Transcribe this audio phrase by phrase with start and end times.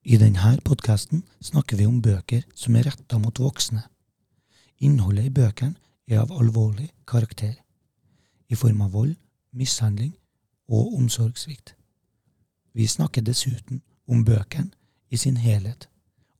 [0.00, 3.82] I denne podkasten snakker vi om bøker som er retta mot voksne.
[4.80, 5.76] Innholdet i bøkene
[6.08, 7.52] er av alvorlig karakter,
[8.48, 9.12] i form av vold,
[9.52, 10.14] mishandling
[10.72, 11.74] og omsorgssvikt.
[12.72, 14.72] Vi snakker dessuten om bøkene
[15.12, 15.88] i sin helhet,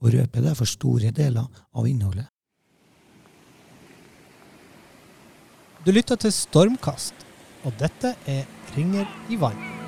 [0.00, 1.45] og røper derfor store deler
[1.77, 2.30] av innholdet.
[5.84, 7.14] Du lytter til Stormkast,
[7.64, 9.79] og dette er Ringer i vann.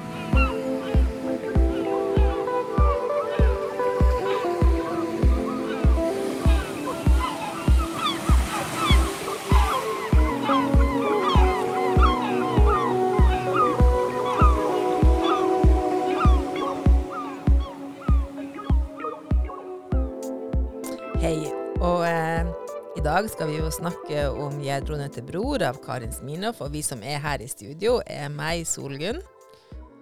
[23.13, 26.63] Dag skal vi jo snakke om 'Gjedrone til bror' av Karin Smirnov.
[26.65, 29.19] Og vi som er her i studio, er meg, Solgunn.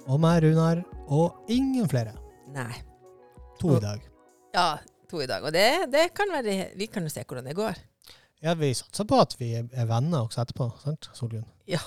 [0.07, 2.13] Og meg, Runar, og ingen flere.
[2.55, 2.71] Nei.
[3.59, 4.05] To i dag.
[4.55, 4.79] Ja,
[5.11, 5.43] to i dag.
[5.43, 7.83] Og det, det kan være Vi kan jo se hvordan det går.
[8.43, 11.49] Ja, vi satser på at vi er venner også etterpå, sant, Solgunn?
[11.67, 11.83] Ja.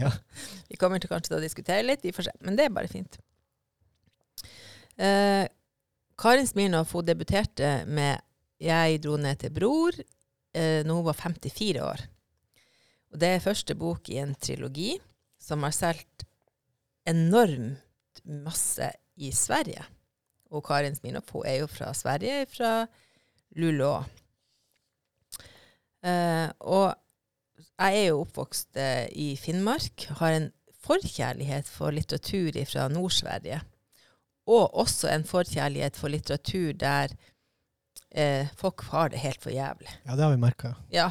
[0.00, 0.14] Ja.
[0.70, 2.36] Vi kommer til kanskje til å diskutere litt, vi får se.
[2.40, 3.20] Men det er bare fint.
[4.96, 5.46] Eh,
[6.16, 8.20] Karin Smirnov hun debuterte med
[8.60, 10.04] 'Jeg dro ned til bror'
[10.56, 12.04] eh, når hun var 54 år.
[13.12, 14.96] Og det er første bok i en trilogi
[15.40, 16.26] som har solgt
[17.06, 19.84] enormt masse i Sverige.
[20.50, 22.86] Og Karin Smirnov hun er jo fra Sverige, fra
[23.56, 24.02] Luleå.
[26.06, 26.94] Eh, og
[27.76, 30.50] jeg er jo oppvokst eh, i Finnmark, har en
[30.86, 33.60] forkjærlighet for litteratur fra Nord-Sverige.
[34.46, 37.14] Og også en forkjærlighet for litteratur der
[38.16, 39.90] eh, folk har det helt for jævlig.
[40.04, 40.74] Ja, det har vi merka.
[40.92, 41.10] Ja,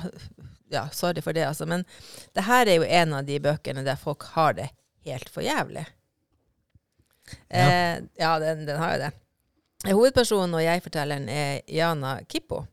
[0.74, 1.66] ja, sorry for det, altså.
[1.70, 1.86] Men
[2.34, 4.70] det her er jo en av de bøkene der folk har det
[5.06, 5.86] helt for jævlig.
[7.50, 9.12] Eh, ja, den, den har jo det.
[9.86, 12.64] Hovedpersonen og jeg-fortelleren er Jana Kippo.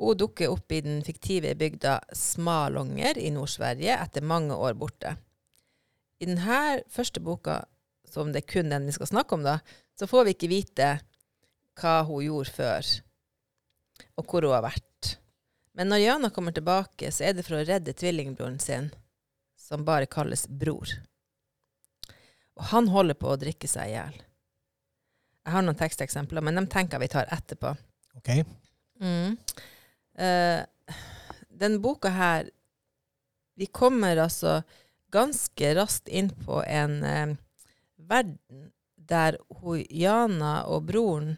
[0.00, 5.12] Hun dukker opp i den fiktive bygda Smalonger i Nord-Sverige etter mange år borte.
[6.20, 7.58] I denne første boka,
[8.08, 9.58] som det er kun den vi skal snakke om, da,
[9.98, 10.88] så får vi ikke vite
[11.80, 12.88] hva hun gjorde før,
[14.18, 15.14] og hvor hun har vært.
[15.78, 18.90] Men når Jana kommer tilbake, så er det for å redde tvillingbroren sin,
[19.58, 20.92] som bare kalles Bror.
[22.58, 24.16] Og han holder på å drikke seg i hjel.
[25.46, 27.72] Jeg har noen teksteksempler, men dem tenker jeg vi tar etterpå.
[28.20, 28.32] OK?
[29.00, 29.38] Mm.
[30.20, 30.60] Uh,
[31.60, 32.50] den boka her
[33.56, 34.58] Vi kommer altså
[35.12, 37.32] ganske raskt inn på en uh,
[37.96, 39.38] verden der
[39.90, 41.34] Jana og broren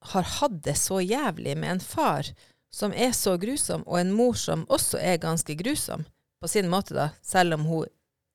[0.00, 2.30] har hatt det så jævlig med en far
[2.72, 6.04] som er så grusom, og en mor som også er ganske grusom,
[6.40, 7.90] på sin måte, da, selv om hun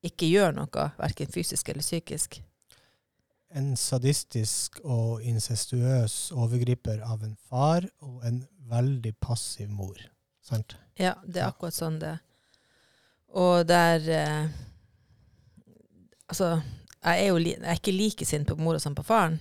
[0.06, 2.42] ikke gjør noe, verken fysisk eller psykisk.
[3.56, 9.98] En sadistisk og incestuøs overgriper av en far og en veldig passiv mor.
[10.44, 10.76] Sant?
[11.00, 12.24] Ja, det er akkurat sånn det er.
[13.36, 14.64] Og der eh,
[16.26, 16.56] Altså,
[17.06, 19.36] jeg er jo jeg er ikke like sint på mora som på faren,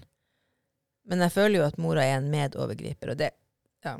[1.08, 3.30] men jeg føler jo at mora er en medovergriper, og det
[3.84, 3.98] Ja.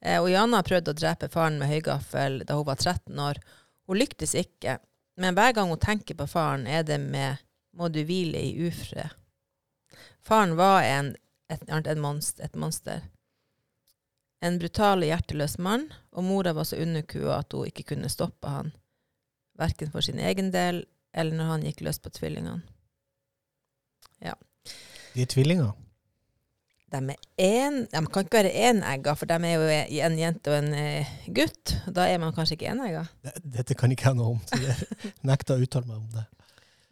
[0.00, 3.40] Eh, og Jana har prøvd å drepe faren med høygaffel da hun var 13 år.
[3.88, 4.78] Hun lyktes ikke,
[5.20, 7.38] men hver gang hun tenker på faren, er det med
[7.74, 9.10] 'må du hvile i ufred'.
[10.20, 11.16] Faren var en,
[11.50, 13.02] et, et, monster, et monster.
[14.40, 18.48] En brutal og hjerteløs mann, og mora var så underkua at hun ikke kunne stoppe
[18.48, 18.72] han,
[19.58, 22.62] verken for sin egen del eller når han gikk løs på tvillingene.
[25.14, 25.72] De er tvillinger.
[26.94, 27.16] De er
[27.66, 31.14] en, de kan ikke være enegga, for de er jo en jente og en eh,
[31.34, 31.74] gutt.
[31.94, 33.02] Da er man kanskje ikke enegga.
[33.42, 34.90] Dette kan ikke jeg noe om, så jeg
[35.30, 36.26] nekter å uttale meg om det.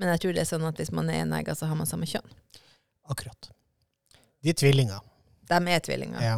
[0.01, 2.09] Men jeg tror det er sånn at hvis man er enegga, så har man samme
[2.11, 2.35] kjønn.
[3.13, 3.51] Akkurat.
[4.43, 5.03] De er tvillinger.
[5.51, 6.23] De er tvillinger.
[6.25, 6.37] Ja.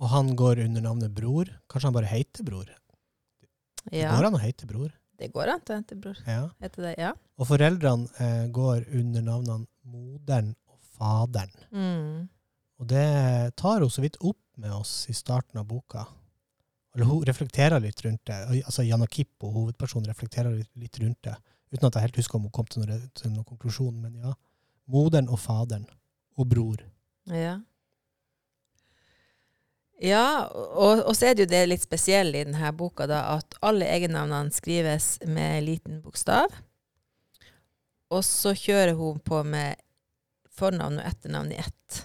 [0.00, 1.50] Og han går under navnet Bror.
[1.70, 2.66] Kanskje han bare heter Bror?
[2.66, 4.90] Det Ja, Går han å hete Bror?
[5.20, 6.18] Det går an til bror.
[6.26, 6.46] Ja.
[6.62, 7.12] Heter det, ja.
[7.40, 11.52] Og foreldrene eh, går under navnene Moderen og Faderen.
[11.72, 12.28] Mm.
[12.80, 13.04] Og det
[13.60, 16.06] tar hun så vidt opp med oss i starten av boka.
[16.94, 18.38] Eller hun reflekterer litt rundt det.
[18.64, 21.36] Altså Jana Kippo, hovedpersonen, reflekterer litt, litt rundt det.
[21.70, 24.34] Uten at jeg helt husker om hun kom til noen, til noen konklusjon, men ja.
[24.90, 25.86] Moderen og faderen.
[26.40, 26.80] Og bror.
[27.30, 27.60] Ja.
[30.00, 33.58] Ja, og, og så er det jo det litt spesielle i denne boka, da, at
[33.66, 36.48] alle egennavnene skrives med liten bokstav.
[38.10, 39.76] Og så kjører hun på med
[40.56, 42.00] fornavn og etternavn i ett.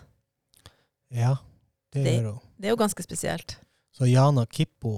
[1.15, 1.37] Ja,
[1.93, 2.41] det, Det- gjør hun.
[2.59, 3.57] Det er jo ganske spesielt.
[3.95, 4.97] Så Jana Kippo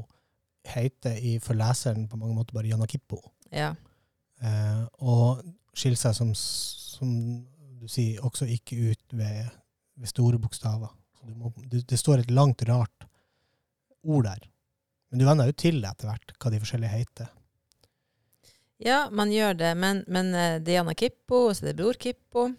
[0.66, 3.22] heter i, for leseren på mange måter bare Jana Kippo.
[3.54, 3.76] Ja.
[4.42, 5.44] Eh, og
[5.78, 7.12] skiller seg som, som
[7.80, 9.46] du sier, også ikke ut ved,
[9.98, 10.90] ved store bokstaver.
[11.38, 13.08] Må, du, det står et langt, rart
[14.08, 14.46] ord der.
[15.10, 17.32] Men du venner jo til etter hvert hva de forskjellige heter.
[18.84, 21.98] Ja, man gjør det, men, men eh, det Jana Kippo, og så er det Bror
[21.98, 22.52] Kippo.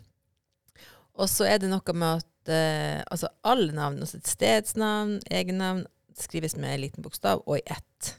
[1.19, 5.85] Og så er det noe med at eh, altså alle navn, også et stedsnavn, egennavn,
[6.19, 8.13] skrives med en liten bokstav og i ett.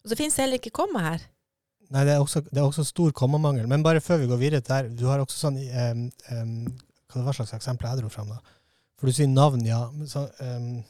[0.00, 1.28] Og så det heller ikke komma her.
[1.92, 3.68] Nei, det er også, det er også stor kommamangel.
[3.68, 6.54] Men bare før vi går videre der, du har også sånn um, um,
[7.12, 8.53] Hva slags eksempel jeg dro fram, da?
[8.98, 9.80] For du sier navn, ja.
[10.08, 10.82] Så, um,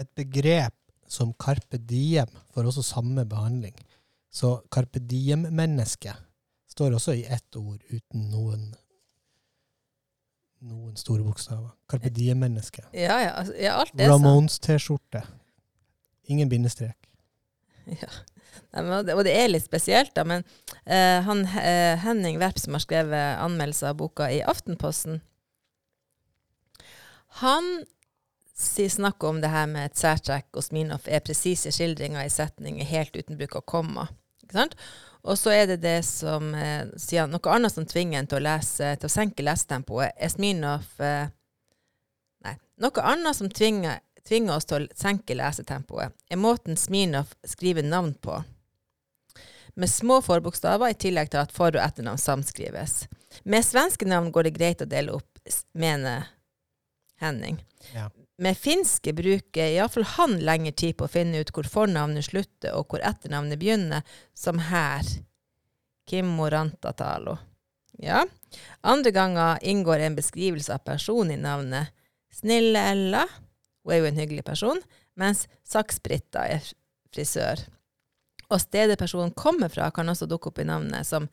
[0.00, 0.74] et begrep
[1.10, 3.74] som carpe diem får også samme behandling.
[4.30, 6.14] Så carpe diem-menneske
[6.70, 8.70] står også i ett ord uten noen
[10.60, 11.70] noen store bokstaver.
[11.88, 12.84] Carpe diem-menneske.
[12.92, 14.10] Ja, ja, altså, ja alt er.
[14.12, 15.24] Ramones-T-skjorte.
[16.32, 16.96] Ingen bindestrek.
[17.90, 18.06] Ja.
[18.74, 20.24] Og det er litt spesielt, da.
[20.28, 20.44] Men
[20.86, 25.20] uh, han, uh, Henning Werp, som har skrevet anmeldelse av boka i Aftenposten,
[27.40, 27.84] han
[28.60, 32.88] sier snakk om det her med et særtrekk hos Minoff er presise skildringer i setninger
[32.90, 34.08] helt uten bruk av komma.
[35.22, 38.46] Og så er det det som eh, sier Noe annet som tvinger en til å
[38.48, 41.30] lese, til å senke lesetempoet, er Smirnov eh,
[42.44, 42.54] Nei.
[42.80, 48.14] Noe annet som tvinger, tvinger oss til å senke lesetempoet, er måten Smirnov skriver navn
[48.14, 48.42] på.
[49.74, 53.06] Med små forbokstaver, i tillegg til at for- og etternavn samskrives.
[53.44, 55.38] Med svenske navn går det greit å dele opp,
[55.72, 56.26] mener
[57.20, 57.60] Henning.
[57.94, 58.10] Ja.
[58.40, 62.88] Med finske bruker iallfall han lengre tid på å finne ut hvor fornavnet slutter og
[62.88, 64.02] hvor etternavnet begynner,
[64.34, 65.04] som her.
[66.08, 67.36] Kimmo Rantatalo.
[68.00, 68.24] Ja.
[68.80, 71.92] Andre ganger inngår en beskrivelse av personen i navnet.
[72.32, 73.26] Snille Ella,
[73.84, 74.80] hun er jo en hyggelig person,
[75.18, 76.64] mens Saks-Britta er
[77.12, 77.64] frisør.
[78.50, 81.28] Og stedet personen kommer fra, kan også dukke opp i navnet, som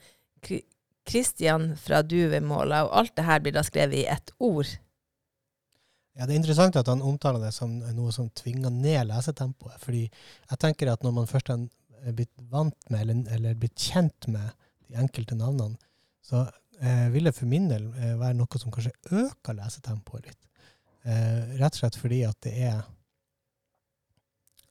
[1.08, 4.70] Kristian fra Duvemåla, og alt det her blir da skrevet i ett ord.
[6.18, 9.80] Ja, Det er interessant at han omtaler det som noe som tvinger ned lesetempoet.
[9.80, 10.10] fordi
[10.50, 14.50] jeg tenker at når man først er blitt vant med, eller, eller blitt kjent med
[14.88, 15.78] de enkelte navnene,
[16.24, 16.48] så
[16.82, 20.47] eh, vil det for min del eh, være noe som kanskje øker lesetempoet litt.
[21.08, 22.82] Eh, rett og slett fordi at det er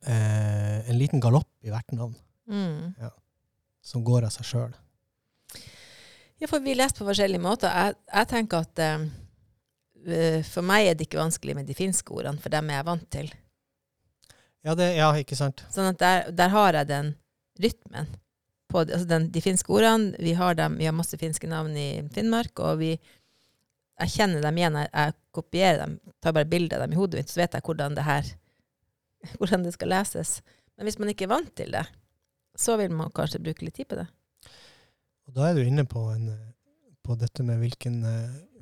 [0.06, 2.16] eh, en liten galopp i hvert navn
[2.46, 2.92] Mm.
[3.82, 4.74] som går av seg sjøl.
[6.38, 7.72] Ja, for vi leser på forskjellige måter.
[7.74, 9.06] Jeg, jeg tenker at eh,
[10.06, 12.86] eh, for meg er det ikke vanskelig med de finske ordene, for dem er jeg
[12.86, 13.32] vant til.
[14.66, 15.64] Ja, det, ja, ikke sant?
[15.74, 17.10] Sånn at der, der har jeg den
[17.62, 18.12] rytmen.
[18.70, 21.88] På, altså den, de finske ordene, vi har, dem, vi har masse finske navn i
[22.14, 22.92] Finnmark, og vi,
[24.02, 24.80] jeg kjenner dem igjen.
[24.82, 27.66] Jeg, jeg kopierer dem, tar bare bilde av dem i hodet mitt, så vet jeg
[27.66, 28.32] hvordan det her
[29.38, 30.40] hvordan det skal leses.
[30.76, 31.86] Men hvis man ikke er vant til det,
[32.56, 34.06] så vil man kanskje bruke litt tid på det.
[35.26, 36.30] Og da er du inne på, en,
[37.04, 37.98] på dette med hvilken,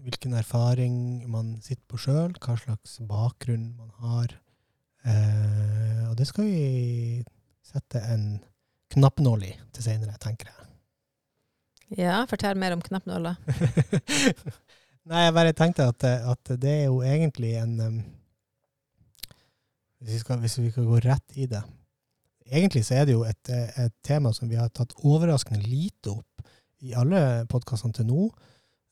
[0.03, 0.97] hvilken erfaring
[1.31, 4.35] man sitter på sjøl, hva slags bakgrunn man har.
[5.05, 7.25] Eh, og det skal vi
[7.65, 8.39] sette en
[8.95, 10.71] knappnål i til seinere, tenker jeg.
[12.01, 13.37] Ja, fortell mer om knappnåla.
[15.05, 17.97] Nei, jeg bare tenkte at, at det er jo egentlig en um,
[20.01, 21.61] hvis, vi skal, hvis vi skal gå rett i det
[22.45, 26.49] Egentlig så er det jo et, et tema som vi har tatt overraskende lite opp
[26.85, 28.27] i alle podkastene til nå,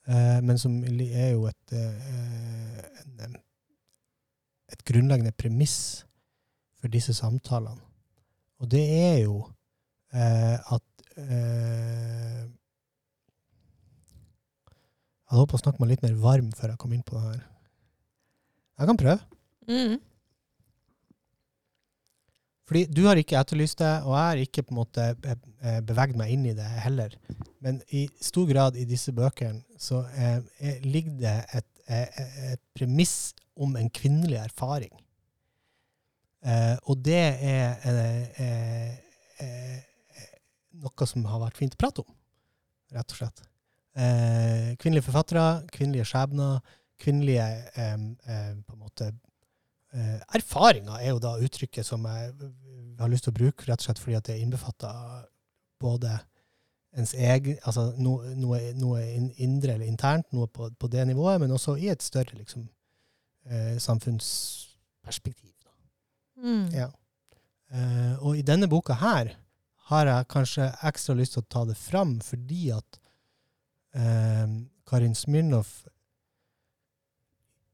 [0.08, 3.36] uh, men som er jo et, uh, en,
[4.72, 6.06] et grunnleggende premiss
[6.80, 7.78] for disse samtalene.
[8.62, 9.36] Og det er jo
[10.14, 12.31] eh, at eh,
[15.32, 17.22] Jeg hadde håpet å snakke meg litt mer varm før jeg kom inn på det
[17.24, 17.44] her.
[18.82, 19.38] Jeg kan prøve.
[19.70, 19.94] Mm.
[22.68, 26.18] Fordi du har ikke etterlyst det, og jeg har ikke på en måte eh, beveget
[26.20, 27.16] meg inn i det heller.
[27.64, 32.20] Men i stor grad i disse bøkene så eh, er- ligger det et, et,
[32.52, 34.92] et premiss om en kvinnelig erfaring.
[36.44, 38.92] Eh, og det er eh, eh,
[39.40, 40.28] eh,
[40.84, 42.12] noe som har vært fint å prate om,
[42.92, 43.42] rett og slett.
[43.92, 46.60] Eh, kvinnelige forfattere, kvinnelige skjebner,
[47.00, 47.44] kvinnelige
[47.76, 47.94] eh,
[48.32, 49.10] eh, på en måte
[49.92, 52.32] eh, Erfaringer er jo da uttrykket som jeg
[53.00, 55.26] har lyst til å bruke, rett og slett fordi at det innbefatter
[55.82, 56.14] både
[56.96, 59.02] ens egen, altså no, noe, noe
[59.40, 62.66] indre eller internt, noe på, på det nivået, men også i et større liksom,
[63.48, 65.52] eh, samfunnsperspektiv.
[66.42, 66.66] Mm.
[66.74, 66.88] Ja.
[67.72, 69.32] Eh, og i denne boka her
[69.92, 73.01] har jeg kanskje ekstra lyst til å ta det fram, fordi at
[73.92, 75.68] Karin Smirnov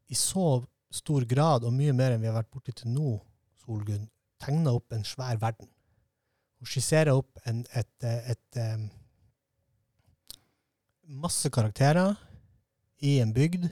[0.09, 3.19] i så stor grad, og mye mer enn vi har vært borti til nå,
[3.63, 4.09] Solgunn,
[4.41, 5.69] tegner opp en svær verden.
[6.59, 8.89] Hun skisserer opp en, et, et, et, eh,
[11.09, 12.17] masse karakterer
[13.05, 13.69] i en bygd,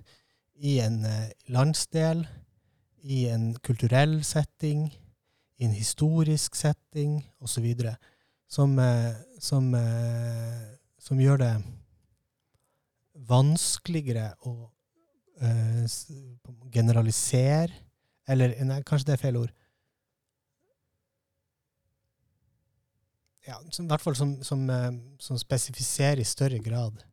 [0.56, 2.26] i en eh, landsdel,
[3.02, 4.88] i en kulturell setting,
[5.58, 7.66] i en historisk setting osv.
[8.48, 11.54] Som, eh, som, eh, som gjør det
[13.28, 14.54] vanskeligere å
[15.42, 15.84] uh,
[16.72, 17.72] generalisere.
[18.28, 19.52] Eller nei, kanskje det er feil ord.
[23.46, 24.90] Ja, som, I hvert fall som, som, uh,
[25.22, 27.04] som spesifiserer i større grad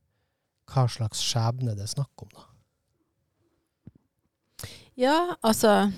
[0.74, 2.34] hva slags skjebne det er snakk om.
[2.34, 2.50] da.
[4.98, 5.92] Ja, altså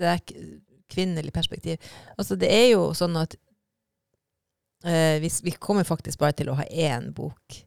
[0.00, 0.20] Det er
[0.90, 1.76] kvinnelig perspektiv.
[2.18, 3.36] Altså, det er jo sånn at
[4.86, 7.60] uh, vi, vi kommer faktisk bare til å ha én bok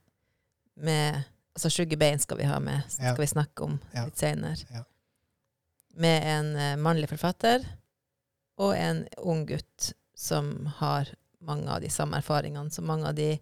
[0.75, 3.13] med Altså Sugar bein skal vi ha med, skal Ja.
[3.13, 4.05] vi snakke om Ja.
[4.05, 4.55] litt senere.
[4.73, 4.83] Ja.
[5.93, 7.61] Med en uh, mannlig forfatter
[8.57, 11.11] og en ung gutt som har
[11.41, 13.39] mange av de samme erfaringene som mange av de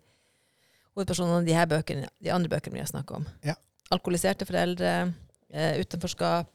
[0.95, 3.25] hovedpersonene i de her bøkene, de andre bøkene vi har snakket om.
[3.47, 3.55] Ja.
[3.91, 5.13] Alkoholiserte foreldre,
[5.55, 6.51] uh, utenforskap,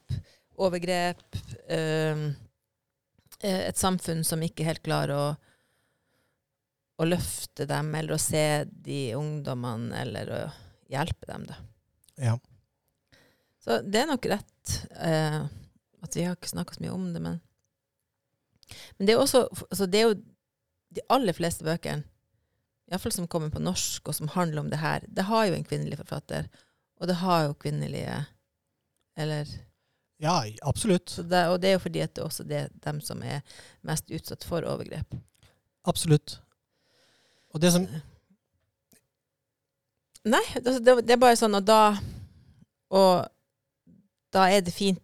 [0.59, 1.23] overgrep.
[1.69, 2.33] eh,
[3.41, 5.25] et samfunn som ikke helt klarer å,
[7.01, 10.39] å løfte dem, eller å se de ungdommene, eller å
[10.91, 11.45] hjelpe dem.
[11.49, 11.57] Da.
[12.21, 12.37] Ja.
[13.63, 15.41] Så det er nok rett eh,
[16.05, 17.41] at vi har ikke snakka så mye om det, men
[18.97, 20.15] Men det er også altså det er jo
[20.97, 22.03] de aller fleste bøkene,
[22.91, 25.63] iallfall som kommer på norsk, og som handler om det her, det har jo en
[25.67, 26.47] kvinnelig forfatter.
[26.99, 28.25] Og det har jo kvinnelige
[29.17, 29.47] Eller
[30.19, 31.09] ja, absolutt.
[31.09, 33.41] så det, Og det er jo fordi at det er også det dem som er
[33.81, 35.15] mest utsatt for overgrep.
[35.85, 36.39] Absolutt.
[37.53, 37.87] Og det som
[40.27, 41.81] Nei, altså det, det er bare sånn, og da
[42.91, 43.27] Og
[44.35, 45.01] da er det fint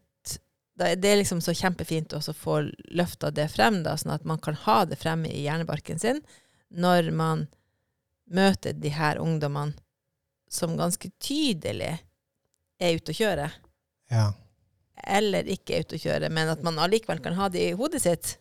[0.80, 2.56] da er Det liksom så kjempefint å få
[2.98, 6.24] løfta det frem, da, sånn at man kan ha det fremme i hjernebarken sin
[6.74, 7.44] når man
[8.34, 9.76] møter de her ungdommene
[10.50, 11.92] som ganske tydelig
[12.82, 13.46] er ute å kjøre,
[14.10, 14.32] Ja.
[15.06, 18.02] eller ikke er ute å kjøre, men at man allikevel kan ha det i hodet
[18.02, 18.38] sitt.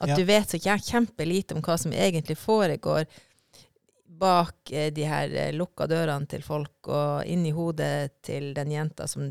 [0.00, 0.16] At Ja.
[0.20, 3.06] du vet så kje- kjempelite om hva som egentlig foregår
[4.18, 8.72] bak eh, de her eh, lukka dørene til folk, og inn i hodet til den
[8.74, 9.30] jenta som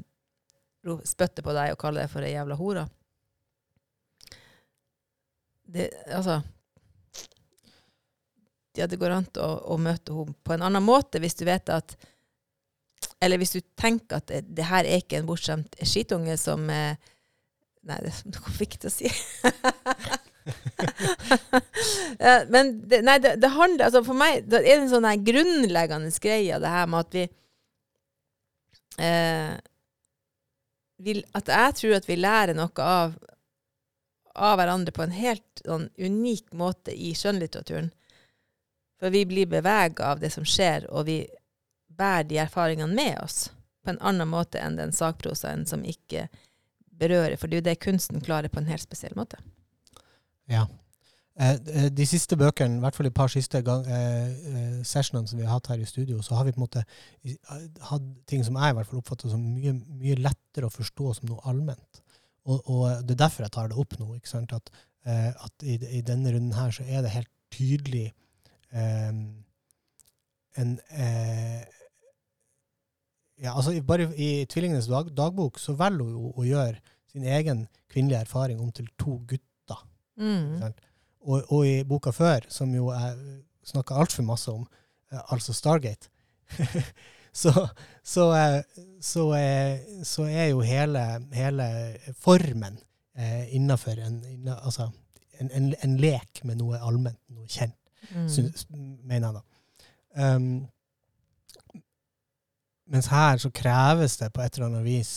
[1.04, 2.86] spytter på deg og kaller deg for ei jævla hora.
[5.68, 6.42] Det, altså
[8.78, 11.68] Ja, det går an å, å møte henne på en annen måte hvis du vet
[11.74, 11.98] at
[13.20, 16.96] Eller hvis du tenker at det, det her er ikke en bortskjemt skitunge som eh,
[17.88, 19.12] Nei, det kommer ikke til å si.
[22.54, 26.60] Men det, nei, det, det handler altså For meg det er en sånn grunnleggende greie,
[26.62, 27.26] det her med at vi
[29.04, 29.54] eh,
[31.04, 33.18] vil, At jeg tror at vi lærer noe av,
[34.36, 37.92] av hverandre på en helt sånn unik måte i skjønnlitteraturen.
[38.98, 41.20] For vi blir bevega av det som skjer, og vi
[41.98, 43.52] bærer de erfaringene med oss
[43.84, 46.28] på en annen måte enn den sakprosaen som ikke
[46.98, 47.38] berører.
[47.38, 49.38] For det er jo det kunsten klarer på en helt spesiell måte.
[50.50, 50.66] Ja.
[51.40, 55.30] Eh, eh, De siste bøkene, i hvert fall de par siste gang, eh, eh, sessionene
[55.30, 56.84] som vi har hatt her i studio, så har vi på en måte
[57.92, 61.30] hatt ting som jeg i hvert fall oppfatter som mye, mye lettere å forstå som
[61.30, 62.02] noe allment.
[62.48, 64.16] Og, og det er derfor jeg tar det opp nå.
[64.16, 64.54] ikke sant?
[64.56, 64.72] At,
[65.06, 68.08] eh, at i, i denne runden her så er det helt tydelig
[68.72, 69.14] eh,
[70.58, 70.72] en
[73.38, 78.24] ja, altså Bare i Tvillingenes dag, dagbok så velger hun å gjøre sin egen kvinnelige
[78.26, 79.44] erfaring om til to gutter.
[80.18, 80.62] Mm.
[81.28, 83.18] Og, og i boka før, som jo jeg
[83.68, 84.64] snakka altfor masse om,
[85.12, 86.10] eh, altså Stargate,
[87.42, 87.52] så,
[88.04, 88.62] så, eh,
[89.04, 91.04] så, eh, så er jo hele,
[91.36, 91.68] hele
[92.18, 92.80] formen
[93.18, 94.22] eh, innafor en,
[94.58, 94.90] altså,
[95.40, 97.76] en, en, en lek med noe allment, noe kjent,
[98.14, 98.28] Mm.
[98.32, 99.42] synes, mener jeg da.
[100.36, 100.68] Um,
[102.88, 105.12] mens her så kreves det på et eller annet vis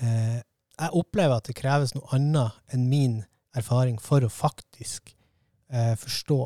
[0.00, 3.18] eh, Jeg opplever at det kreves noe annet enn min
[3.56, 5.12] erfaring for å faktisk
[5.72, 6.40] eh, forstå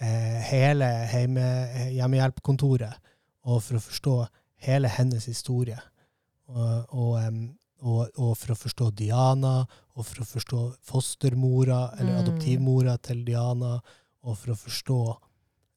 [0.00, 1.46] eh, hele hjemme,
[1.94, 2.98] hjemmehjelpkontoret,
[3.48, 4.16] og for å forstå
[4.66, 5.78] hele hennes historie.
[6.48, 7.18] Og, og,
[7.84, 9.54] og, og for å forstå Diana,
[9.94, 12.20] og for å forstå fostermora, eller Mm.
[12.22, 13.80] adoptivmora til Diana,
[14.22, 15.00] og for å forstå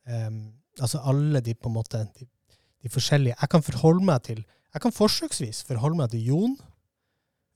[0.08, 2.26] um, altså alle de på en måte de,
[2.82, 4.40] de forskjellige Jeg kan forholde meg til
[4.74, 6.58] Jeg kan forsøksvis forholde meg til Jon,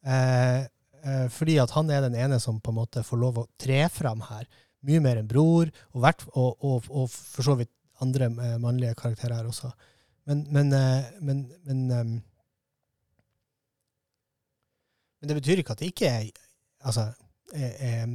[0.05, 0.67] eh,
[1.05, 3.85] eh, fordi at han er den ene som på en måte får lov å tre
[3.93, 4.47] fram her.
[4.85, 7.71] Mye mer enn bror, og, hvert, og, og, og for så vidt
[8.03, 9.71] andre eh, mannlige karakterer her også.
[10.29, 12.15] Men, men, eh, men, men, em,
[15.21, 16.25] men det betyr ikke at det ikke er
[16.85, 17.07] altså,
[17.53, 18.09] er,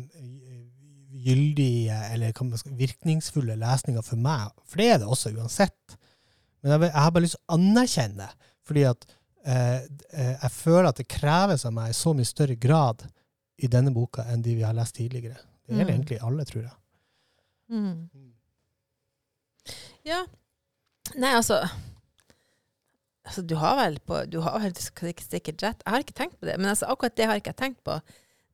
[1.20, 4.50] gyldige eller man skal, virkningsfulle lesninger for meg.
[4.66, 5.96] For det er det også uansett.
[6.60, 8.28] Men jeg, jeg har bare lyst til å anerkjenne
[8.70, 12.54] fordi at eh, eh, jeg føler at det kreves av meg i så mye større
[12.60, 13.06] grad
[13.60, 15.36] i denne boka enn de vi har lest tidligere.
[15.66, 15.94] Det gjelder Mm.
[15.94, 16.72] egentlig alle, tror jeg.
[17.70, 18.32] Mm.
[20.04, 20.24] Ja.
[21.16, 21.62] Nei, altså
[23.26, 25.82] Altså, du har vel på Du har vel sikkert rett.
[25.84, 26.56] Jeg har ikke tenkt på det.
[26.58, 28.00] Men altså, akkurat det har ikke jeg tenkt på.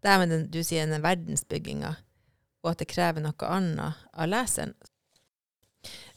[0.02, 1.94] Det er med den, du sier den verdensbygginga,
[2.62, 4.74] og at det krever noe annet av leseren.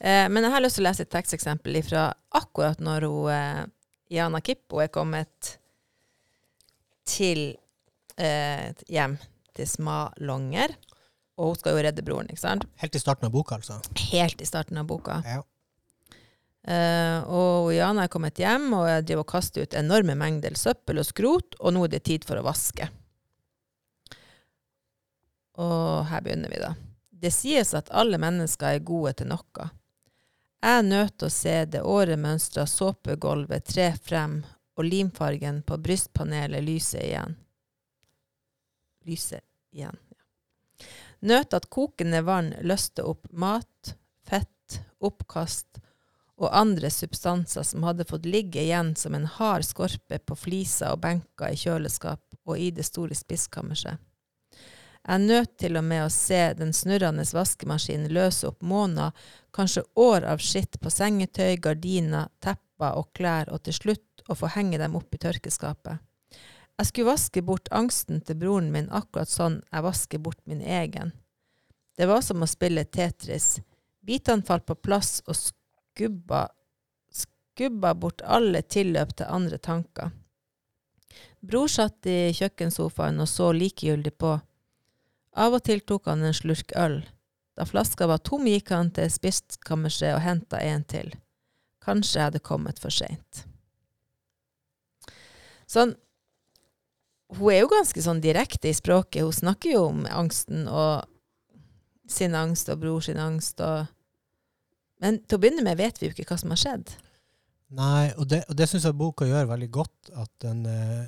[0.02, 3.66] Eh, men jeg har lyst til å lese et teksteksempel fra akkurat når hun, eh,
[4.10, 5.56] Jana Kippo er kommet
[7.10, 7.52] til
[8.18, 9.18] eh, hjem
[9.56, 10.74] til Smalonger.
[11.40, 12.66] Og hun skal jo redde broren, ikke sant?
[12.82, 13.80] Helt i starten av boka, altså.
[14.12, 15.22] helt i starten av boka.
[15.24, 15.44] Ja.
[16.70, 21.00] Eh, og Jana er kommet hjem og jeg driver og kaster ut enorme mengder søppel
[21.00, 22.90] og skrot, og nå er det tid for å vaske.
[25.60, 26.74] Og her begynner vi, da.
[27.20, 29.70] Det sies at alle mennesker er gode til noe.
[30.60, 34.42] Jeg nøt å se det åremønstra såpegulvet tre frem,
[34.76, 37.36] og limfargen på brystpanelet lyse igjen.
[39.08, 39.40] Lyse
[39.76, 39.96] igjen.
[41.20, 43.96] Nøt at kokende vann løste opp mat,
[44.28, 45.80] fett, oppkast
[46.40, 51.04] og andre substanser som hadde fått ligge igjen som en hard skorpe på fliser og
[51.04, 54.00] benker i kjøleskap og i det store spiskammerset.
[55.10, 59.16] Jeg nøt til og med å se den snurrende vaskemaskinen løse opp måneder,
[59.56, 64.52] kanskje år av skitt på sengetøy, gardiner, tepper og klær, og til slutt å få
[64.54, 65.98] henge dem opp i tørkeskapet.
[66.80, 71.12] Jeg skulle vaske bort angsten til broren min akkurat sånn jeg vasker bort min egen.
[71.98, 73.58] Det var som å spille Tetris.
[74.06, 76.46] Bitene falt på plass og skubba,
[77.12, 80.14] skubba bort alle tilløp til andre tanker.
[81.42, 84.38] Bror satt i kjøkkensofaen og så likegyldig på.
[85.38, 87.02] Av og til tok han en slurk øl.
[87.60, 91.12] Da flaska var tom, gikk han til spiskammerset og henta en til.
[91.84, 93.44] Kanskje jeg hadde kommet for seint.
[95.70, 95.94] Sånn,
[97.38, 99.22] hun er jo ganske sånn direkte i språket.
[99.28, 101.06] Hun snakker jo om angsten og
[102.10, 103.62] sin angst og bror sin angst.
[103.62, 103.86] Og
[105.00, 106.96] Men til å begynne med vet vi jo ikke hva som har skjedd.
[107.78, 110.12] Nei, og det, og det syns jeg boka gjør veldig godt.
[110.18, 111.06] At den, eh,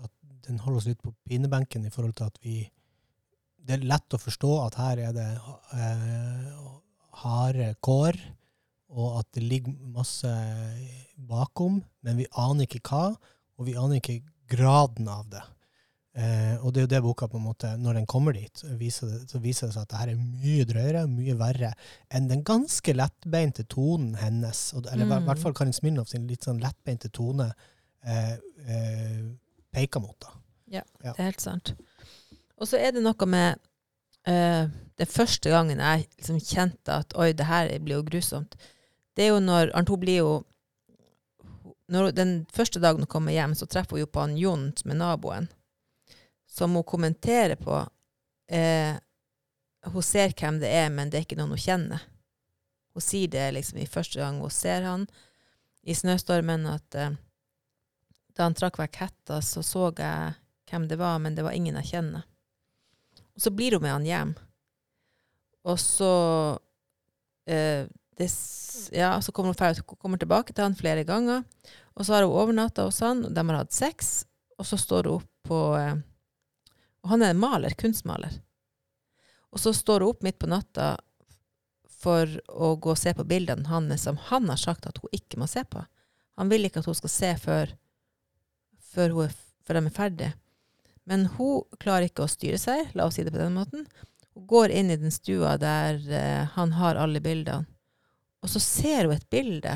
[0.00, 0.12] at
[0.46, 2.62] den holder oss litt på pinebenken i forhold til at vi
[3.66, 5.28] Det er lett å forstå at her er det
[5.76, 6.50] eh,
[7.22, 8.16] harde kår,
[8.90, 10.30] og at det ligger masse
[11.30, 13.04] bakom, men vi aner ikke hva,
[13.60, 15.42] og vi aner ikke graden av det.
[16.18, 19.12] Eh, og det er jo det boka, på en måte, når den kommer dit, viser
[19.12, 21.70] det, så viser det seg at det her er mye drøyere, mye verre
[22.10, 24.64] enn den ganske lettbeinte tonen hennes.
[24.74, 25.28] Og, eller i Mm.
[25.28, 27.52] hvert fall Karin Smirnov sin litt sånn lettbeinte tone
[28.02, 28.34] eh,
[28.66, 29.22] eh,
[29.70, 30.16] peker mot.
[30.18, 30.34] da.
[30.66, 31.12] Ja, Ja.
[31.12, 31.74] det er helt sant.
[32.60, 33.60] Og så er det noe med
[34.28, 34.68] uh,
[35.00, 38.56] Den første gangen jeg liksom kjente at oi, det her blir jo grusomt,
[39.16, 40.32] det er jo når Arnt, blir jo
[41.90, 44.92] når, Den første dagen hun kommer hjem, så treffer hun jo på han Jon, som
[44.92, 45.48] er naboen,
[46.46, 47.80] som hun kommenterer på.
[48.46, 48.94] Eh,
[49.90, 52.04] hun ser hvem det er, men det er ikke noen hun kjenner.
[52.94, 55.08] Hun sier det liksom i første gang hun ser han
[55.82, 57.18] i snøstormen, at eh,
[58.38, 60.38] da han trakk vekk hetta, så så jeg
[60.70, 62.29] hvem det var, men det var ingen jeg kjenner.
[63.40, 64.34] Så blir hun med han hjem.
[65.64, 66.12] Og så
[67.48, 68.28] eh, det,
[68.92, 71.44] Ja, så kommer hun, ferdig, kommer tilbake til han flere ganger.
[71.96, 74.24] Og så har hun overnatta hos han, og de har hatt sex.
[74.60, 75.96] Og så står hun opp på eh,
[77.00, 78.40] Og han er maler, kunstmaler.
[79.50, 80.94] Og så står hun opp midt på natta
[82.00, 85.40] for å gå og se på bildene hans som han har sagt at hun ikke
[85.40, 85.82] må se på.
[86.40, 87.74] Han vil ikke at hun skal se før,
[88.92, 89.34] før, hun
[89.66, 90.30] før de er ferdige.
[91.08, 93.86] Men hun klarer ikke å styre seg, la oss si det på den måten.
[94.34, 97.66] Hun går inn i den stua der eh, han har alle bildene,
[98.40, 99.74] og så ser hun et bilde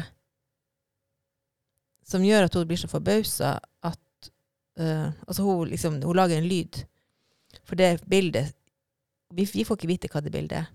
[2.04, 4.30] som gjør at hun blir så forbausa at
[4.78, 6.84] eh, Altså, hun liksom Hun lager en lyd.
[7.64, 8.52] For det bildet
[9.32, 10.66] Vi, vi får ikke vite hva det bildet er.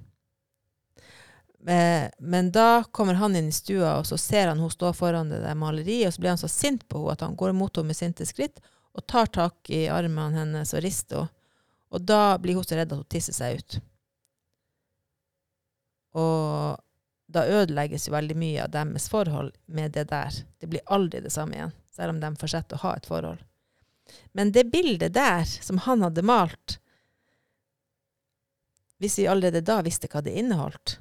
[1.69, 5.29] Eh, Men da kommer han inn i stua, og så ser han hun står foran
[5.29, 7.75] det der maleriet, og så blir han så sint på henne at han går mot
[7.77, 8.59] henne med sinte skritt
[8.99, 11.35] og tar tak i armene hennes og rister henne.
[11.89, 13.75] Og da blir hun så redd at hun tisser seg ut.
[16.21, 16.77] Og
[17.33, 20.37] da ødelegges jo veldig mye av deres forhold med det der.
[20.61, 23.41] Det blir aldri det samme igjen, selv om de fortsetter å ha et forhold.
[24.37, 26.77] Men det bildet der, som han hadde malt,
[29.01, 30.97] hvis vi allerede da visste hva det inneholdt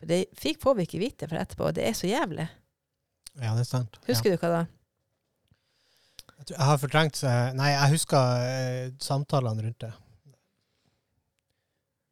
[0.00, 2.48] For det fikk, får vi ikke vite for etterpå, og det er så jævlig.
[3.38, 4.00] Ja, det er sant.
[4.08, 4.62] Husker du hva da?
[6.42, 9.92] Jeg, tror, jeg har fortrengt seg Nei, jeg husker eh, samtalene rundt det.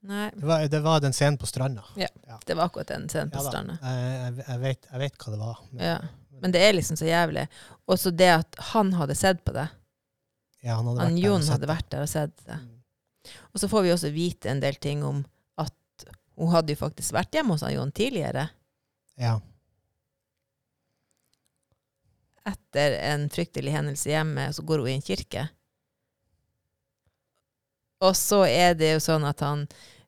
[0.07, 1.83] Nei, Det var, det var den scenen på stranda.
[2.01, 2.09] Ja,
[2.47, 3.51] det var akkurat den scenen på Ja da.
[3.51, 3.75] stranda.
[3.83, 5.59] Jeg, jeg, jeg, vet, jeg vet hva det var.
[5.73, 5.99] Men, Ja.
[6.41, 7.43] Men det er liksom så jævlig.
[7.85, 9.67] Og så det at han hadde sett på det.
[10.65, 11.75] ja, han hadde Han vært der og Jon sett hadde det.
[11.75, 12.57] vært der og sett det.
[12.63, 13.35] Mm.
[13.53, 15.19] Og så får vi også vite en del ting om
[15.61, 16.07] at
[16.41, 18.47] hun hadde jo faktisk vært hjemme hos han Jon tidligere.
[19.21, 19.35] Ja.
[22.49, 25.47] Etter en fryktelig hendelse hjemme, så går hun i en kirke.
[28.01, 29.67] Og så er det jo sånn at han,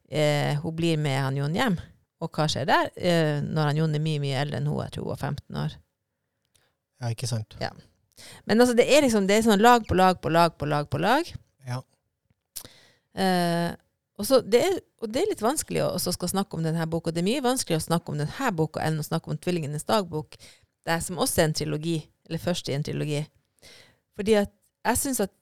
[0.09, 1.77] eh, hun blir med han Jon hjem.
[2.25, 2.91] Og hva skjer der?
[2.97, 5.63] Eh, når han Jon er mye, mye eldre enn hun, jeg tror hun var 15
[5.65, 5.79] år.
[7.03, 7.57] ja, ikke sant?
[8.47, 10.89] Men altså, det er liksom det er sånn lag på lag på lag på lag
[10.89, 11.29] på lag.
[11.67, 11.81] Ja.
[13.19, 13.75] Eh,
[14.17, 17.11] og, så det er, og det er litt vanskelig å skal snakke om denne boka.
[17.11, 20.39] Det er mye vanskeligere å snakke om denne boka enn å snakke om Tvillingenes dagbok,
[20.83, 21.97] det er som også er en trilogi,
[22.33, 23.21] eller først i en trilogi.
[24.17, 24.51] Fordi at
[24.83, 25.33] jeg syns at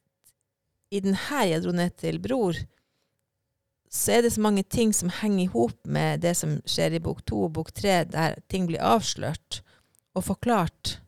[0.91, 2.59] i den her jeg dro ned til Bror,
[3.91, 7.03] så er det så mange ting som henger i hop med det som skjer i
[7.03, 9.63] bok to og bok tre, der ting blir avslørt
[10.15, 10.99] og forklart.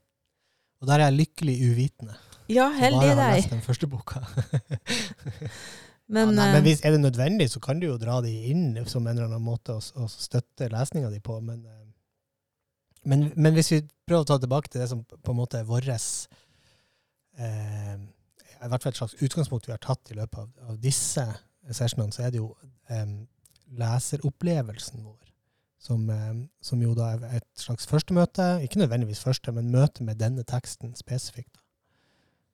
[0.83, 2.18] Og der er jeg lykkelig uvitende.
[2.51, 3.16] Ja, heldig deg.
[3.16, 4.23] bare har lest den første boka.
[6.12, 8.33] Men, ja, nei, eh, men hvis er det nødvendig, så kan du jo dra de
[8.51, 11.38] inn som en eller annen måte og, og støtte lesninga di på.
[11.40, 11.82] Men, eh,
[13.05, 15.69] men, men hvis vi prøver å ta tilbake til det som på en måte er
[15.69, 15.97] vårt eh,
[17.38, 21.27] I hvert fall et slags utgangspunkt vi har tatt i løpet av, av disse
[21.71, 22.53] sessionene, så er det jo
[22.91, 23.17] eh,
[23.79, 25.19] leseropplevelsen vår.
[25.83, 30.21] Som, eh, som jo da er et slags førstemøte, ikke nødvendigvis første, men møte med
[30.23, 31.59] denne teksten spesifikt.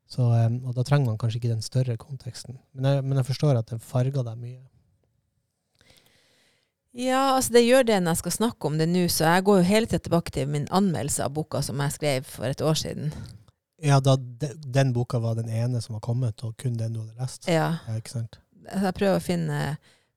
[0.08, 2.56] Så, eh, og da trenger man kanskje ikke den større konteksten.
[2.72, 4.62] Men jeg, men jeg forstår at den farger deg mye.
[6.96, 9.58] Ja, altså det gjør det når jeg skal snakke om det nå, så jeg går
[9.60, 12.78] jo hele tiden tilbake til min anmeldelse av boka som jeg skrev for et år
[12.80, 13.12] siden.
[13.84, 17.02] Ja, da de, den boka var den ene som var kommet, og kun den du
[17.04, 17.46] hadde lest.
[17.46, 18.40] Ja, Ja, ikke sant?
[18.68, 19.58] jeg prøver å finne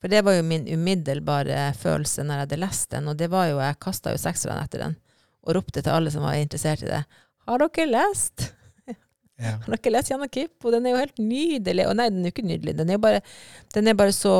[0.02, 3.46] For det var jo min umiddelbare følelse når jeg hadde lest den, og det var
[3.52, 4.98] jo Jeg kasta jo sekserne etter den
[5.42, 7.00] og ropte til alle som var interessert i det.
[7.50, 8.44] Har dere lest?
[9.42, 9.56] Ja.
[9.64, 10.54] Har dere lest Janne Kipp?
[10.66, 11.88] Og den er jo helt nydelig.
[11.90, 12.76] Og nei, den er jo ikke nydelig.
[12.78, 13.22] Den er jo bare,
[13.74, 14.36] den er bare så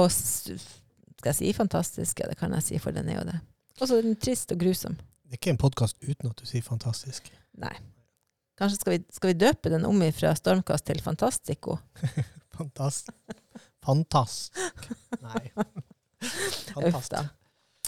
[1.22, 2.20] Skal jeg si fantastisk?
[2.24, 3.38] Ja, det kan jeg si, for den er jo det.
[3.78, 4.96] Og så er den trist og grusom.
[4.98, 7.30] Det er ikke en podkast uten at du sier fantastisk.
[7.62, 7.76] Nei.
[8.58, 11.78] Kanskje skal vi, skal vi døpe den om fra Stormkast til Fantastico?
[12.58, 13.14] Fantast.
[13.86, 14.58] Fantast.
[15.22, 15.44] Nei.
[16.74, 17.16] Fantast.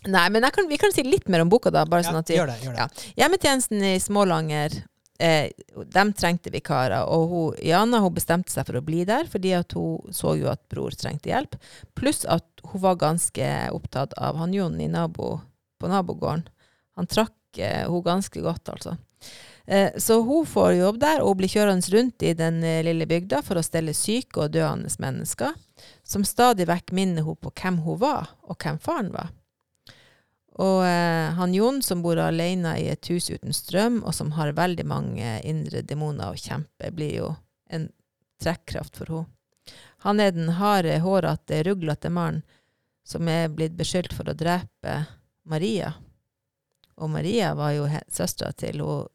[0.05, 1.87] Nei, men kan, vi kan si litt mer om boka, da.
[1.89, 2.61] bare sånn at vi, gjør det.
[2.67, 2.85] gjør det.
[2.85, 3.11] Ja.
[3.23, 4.77] Hjemmetjenesten i Smålanger
[5.17, 5.49] eh,
[5.97, 7.09] de trengte vikarer.
[7.09, 10.61] Og hun, Jana hun bestemte seg for å bli der, fordi hun så jo at
[10.69, 11.57] bror trengte hjelp.
[11.97, 15.39] Pluss at hun var ganske opptatt av han Jon nabo,
[15.79, 16.47] på nabogården.
[16.95, 18.97] Han trakk eh, hun ganske godt, altså.
[19.65, 23.39] Eh, så hun får jobb der og blir kjørende rundt i den eh, lille bygda
[23.45, 25.53] for å stelle syke og døende mennesker,
[26.03, 29.31] som stadig vekk minner hun på hvem hun var, og hvem faren var.
[30.61, 34.53] Og eh, han Jon som bor alene i et hus uten strøm, og som har
[34.57, 37.31] veldig mange indre demoner å kjempe, blir jo
[37.71, 37.87] en
[38.43, 39.29] trekkraft for henne.
[40.03, 42.43] Han er den harde, hårete, ruglete mannen
[43.03, 44.95] som er blitt beskyldt for å drepe
[45.47, 45.93] Maria.
[46.95, 49.09] Og Maria var jo søstera til hun,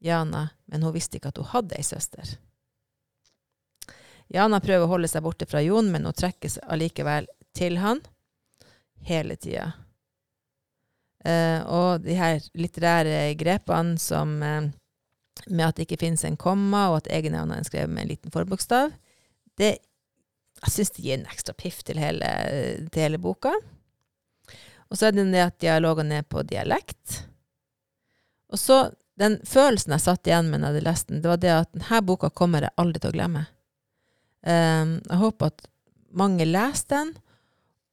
[0.00, 2.36] Jana, men hun visste ikke at hun hadde ei søster.
[4.30, 8.02] Jana prøver å holde seg borte fra Jon, men hun trekkes allikevel til han
[9.08, 9.72] hele tida.
[11.24, 14.70] Eh, og de her litterære grepene som eh,
[15.48, 18.34] med at det ikke finnes en komma, og at egennavnet er skrevet med en liten
[18.34, 18.92] forbokstav,
[19.58, 19.78] det
[20.64, 22.28] jeg syns det gir en ekstra piff til hele,
[22.92, 23.52] til hele boka.
[24.88, 27.22] Og så er det det at dialogene er på dialekt.
[28.48, 31.40] Og så den følelsen jeg satt igjen med når jeg hadde lest den, det var
[31.42, 33.46] det at denne boka kommer jeg aldri til å glemme.
[34.46, 35.66] Um, jeg håper at
[36.14, 37.16] mange leser den.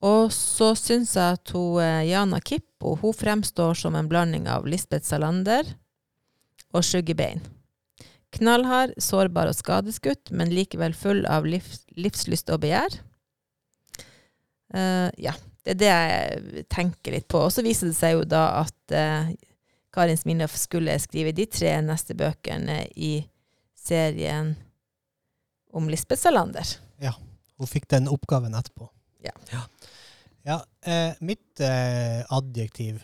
[0.06, 4.67] Og så syns jeg at hun, eh, Jana Kippo hun fremstår som en blanding av
[4.69, 5.65] Lisbeth Salander
[6.75, 7.41] og Skyggebein.
[8.35, 12.99] Knallhard, sårbar og skadeskutt, men likevel full av livs, livslyst og begjær.
[14.75, 17.45] Uh, ja, det er det jeg tenker litt på.
[17.47, 19.31] Og så viser det seg jo da at uh,
[19.95, 23.17] Karin Smirnov skulle skrive de tre neste bøkene i
[23.79, 24.55] serien
[25.75, 26.75] om Lisbeth Salander.
[27.03, 27.15] Ja.
[27.55, 28.89] Hun fikk den oppgaven etterpå.
[29.23, 29.31] Ja.
[30.45, 32.99] Ja, eh, mitt eh, adjektiv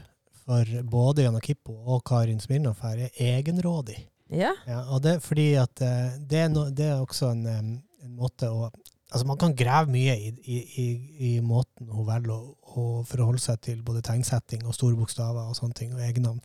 [0.45, 3.97] for både Jana Kippo og Karin Smirnov her er egenrådig.
[4.31, 4.53] Ja.
[4.67, 8.15] Ja, og det er fordi at eh, det, er no, det er også en, en
[8.15, 8.71] måte å
[9.11, 10.83] Altså, man kan grave mye i, i, i,
[11.27, 15.57] i måten hun velger å, å forholde seg til både tegnsetting og store bokstaver og
[15.57, 16.39] sånne ting, og egennavn.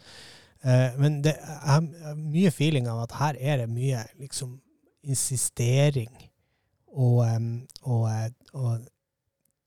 [0.67, 1.85] Eh, men det har
[2.19, 4.57] mye feeling av at her er det mye liksom
[5.07, 6.11] insistering
[6.91, 7.51] og, em,
[7.85, 8.89] og, eh, og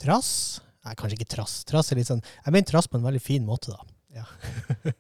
[0.03, 0.59] trass.
[0.83, 1.61] Nei, kanskje ikke trass.
[1.69, 3.79] Trass er litt sånn Jeg mener trass på en veldig fin måte, da.
[4.19, 4.27] Ja.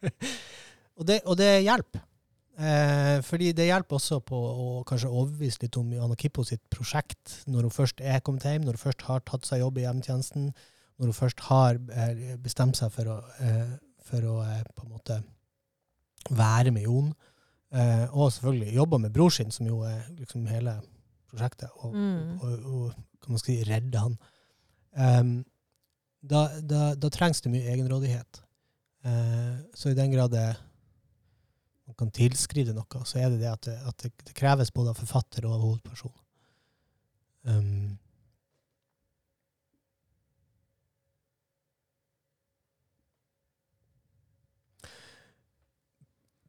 [0.97, 2.07] og, det, og det hjelper.
[2.59, 7.37] Eh, fordi det hjelper også på å kanskje overbevise litt om Anna Kippo sitt prosjekt,
[7.47, 10.49] når hun først er kommet hjem, når hun først har tatt seg jobb i hjemmetjenesten,
[10.99, 13.77] når hun først har eh, bestemt seg for å, eh,
[14.09, 15.21] for å eh, på en måte
[16.35, 17.13] være med Jon.
[17.71, 20.79] Eh, og selvfølgelig jobbe med bror sin, som jo er liksom hele
[21.31, 22.39] prosjektet, og, Mm.
[22.41, 24.17] og, og kan man si, redde han.
[24.99, 25.45] Um,
[26.25, 28.41] da, da, da trengs det mye egenrådighet.
[29.05, 30.47] Eh, så i den grad det,
[31.89, 34.99] man kan tilskrive noe, så er det det at det, at det, kreves både av
[35.01, 36.13] forfatter og av hovedperson.
[37.49, 37.97] Um,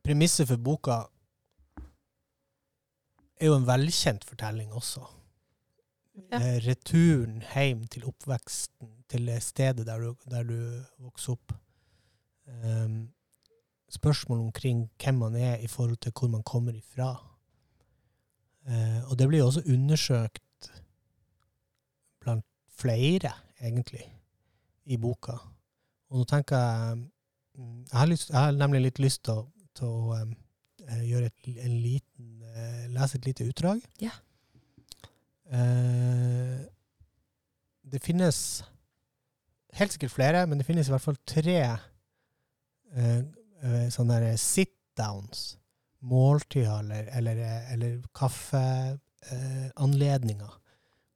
[0.05, 0.97] Premisset for boka
[3.41, 5.05] er jo en velkjent fortelling også.
[6.31, 6.41] Ja.
[6.41, 10.59] Eh, returen hjem til oppveksten, til stedet der du, der du
[11.05, 11.55] vokser opp.
[12.65, 13.13] Um,
[13.91, 17.11] spørsmål omkring hvem man er i forhold til hvor man kommer ifra.
[18.69, 20.71] Eh, og det blir jo også undersøkt
[22.21, 22.45] blant
[22.79, 24.05] flere, egentlig,
[24.85, 25.33] i boka.
[26.11, 26.97] Og nå tenker jeg
[27.55, 31.31] mm, Jeg har, lyst, jeg har nemlig litt lyst til å, til å eh, gjøre
[31.31, 33.83] et, en liten eh, Lese et lite utdrag.
[34.03, 34.13] Ja.
[35.51, 36.59] Eh,
[37.91, 38.65] det finnes
[39.79, 43.23] helt sikkert flere, men det finnes i hvert fall tre eh,
[43.93, 45.41] sånne der sit-downs,
[46.01, 47.37] måltider eller, eller,
[47.75, 50.53] eller kaffeanledninger,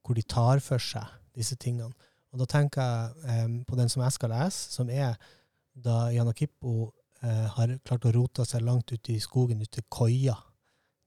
[0.05, 1.05] hvor de tar for seg
[1.35, 1.93] disse tingene.
[2.35, 5.15] Og da tenker jeg eh, på den som jeg skal lese, som er
[5.75, 6.91] da Jana Kippo
[7.23, 10.35] eh, har klart å rote seg langt ute i skogen, ute til koia,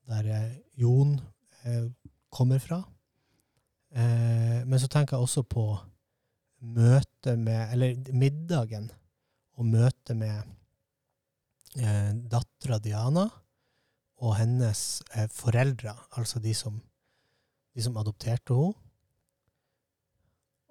[0.09, 1.19] der eh, Jon
[1.69, 1.85] eh,
[2.33, 2.81] kommer fra.
[3.93, 5.69] Eh, men så tenker jeg også på
[6.59, 8.89] møtet med Eller middagen
[9.57, 10.43] og møtet med
[11.79, 13.29] eh, dattera Diana
[14.19, 14.83] og hennes
[15.15, 16.81] eh, foreldre, altså de som,
[17.75, 18.75] de som adopterte henne.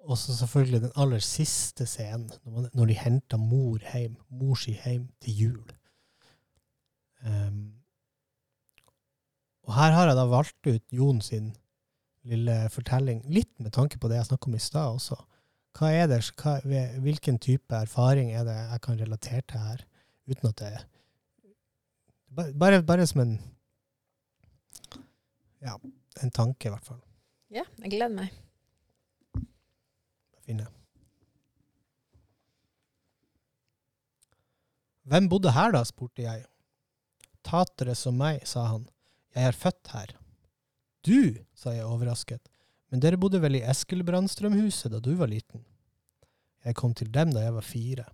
[0.08, 4.56] Og så selvfølgelig den aller siste scenen, når, man, når de henta mor hjem, mor
[4.56, 5.72] si hjem til jul.
[7.26, 7.74] Um,
[9.68, 11.50] og her har jeg da valgt ut Jon sin
[12.28, 15.18] lille fortelling, litt med tanke på det jeg snakket om i stad også.
[15.76, 16.54] Hva er det, hva,
[17.04, 19.84] hvilken type erfaring er det jeg kan relatere til her,
[20.30, 20.86] uten at det ba-
[22.34, 23.38] Bare, bare som en
[25.58, 25.78] ja,
[26.22, 27.00] en tanke, i hvert fall.
[27.50, 28.34] Ja, jeg gleder meg.
[30.44, 30.68] Finne.
[35.08, 36.44] Hvem bodde her da, spurte jeg.
[37.46, 38.84] Tatere som meg, sa han.
[39.34, 40.14] Jeg er født her.
[41.06, 42.42] Du, sa jeg overrasket.
[42.92, 45.64] Men dere bodde vel i Eskil-Brandstrøm-huset da du var liten?
[46.64, 48.04] Jeg kom til dem da jeg var fire.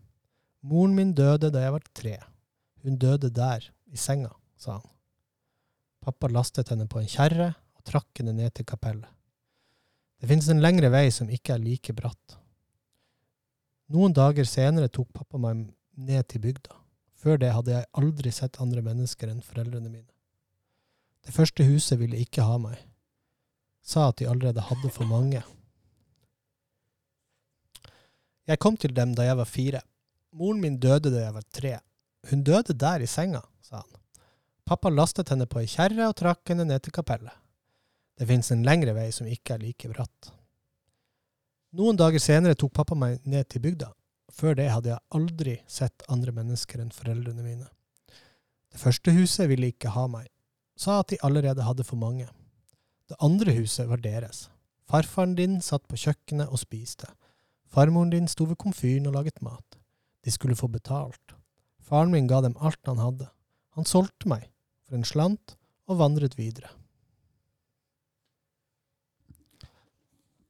[0.64, 2.14] Moren min døde da jeg var tre.
[2.84, 4.88] Hun døde der, i senga, sa han.
[6.04, 9.08] Pappa lastet henne på en kjerre og trakk henne ned til kapellet.
[10.20, 12.38] Det finnes en lengre vei som ikke er like bratt.
[13.94, 16.74] Noen dager senere tok pappa meg ned til bygda.
[17.14, 20.10] Før det hadde jeg aldri sett andre mennesker enn foreldrene mine.
[21.24, 22.76] Det første huset ville ikke ha meg.
[23.84, 25.40] Sa at de allerede hadde for mange.
[28.44, 29.80] Jeg kom til dem da jeg var fire.
[30.36, 31.74] Moren min døde da jeg var tre.
[32.28, 34.00] Hun døde der i senga, sa han.
[34.64, 37.32] Pappa lastet henne på ei kjerre og trakk henne ned til kapellet.
[38.14, 40.30] Det fins en lengre vei som ikke er like bratt.
[41.74, 43.90] Noen dager senere tok pappa meg ned til bygda.
[44.34, 47.66] Før det hadde jeg aldri sett andre mennesker enn foreldrene mine.
[48.70, 50.26] Det første huset ville ikke ha meg,
[50.78, 52.26] sa at de allerede hadde for mange.
[53.10, 54.48] Det andre huset var deres.
[54.90, 57.10] Farfaren din satt på kjøkkenet og spiste.
[57.70, 59.78] Farmoren din sto ved komfyren og laget mat.
[60.24, 61.34] De skulle få betalt.
[61.82, 63.28] Faren min ga dem alt han hadde.
[63.74, 64.48] Han solgte meg
[64.86, 65.56] for en slant
[65.90, 66.70] og vandret videre.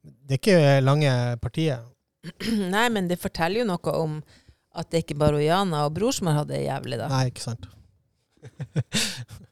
[0.05, 1.85] Det er ikke lange partiet.
[2.75, 4.19] Nei, men det forteller jo noe om
[4.75, 7.09] at det ikke bare Jana og bror som har hatt det jævlig, da.
[7.13, 7.69] Nei, ikke sant.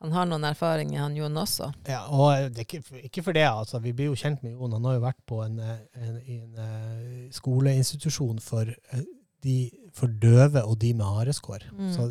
[0.00, 1.66] Han har noen erfaringer, han Jon også.
[1.84, 3.82] Ja, og det ikke, ikke for det, altså.
[3.84, 4.72] Vi blir jo kjent med Jon.
[4.72, 9.02] Han har jo vært på en, en, en eh, skoleinstitusjon for, eh,
[9.44, 11.64] de, for døve og de med hareskår.
[11.72, 11.90] Mm.
[11.94, 12.08] Så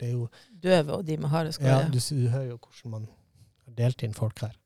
[0.00, 0.28] det jo
[0.62, 1.66] Døve og de med hareskår.
[1.66, 3.06] ja, Ja, du, du hører jo hvordan man
[3.66, 4.56] har delt inn folk her.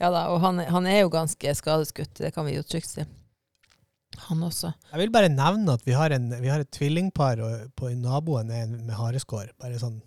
[0.00, 3.04] ja da, og han, han er jo ganske skadeskutt, det kan vi jo trygt si.
[4.28, 4.72] Han også.
[4.92, 8.50] Jeg vil bare nevne at vi har, en, vi har et tvillingpar og, på naboen
[8.50, 9.52] er en med hareskår.
[9.60, 10.00] Bare sånn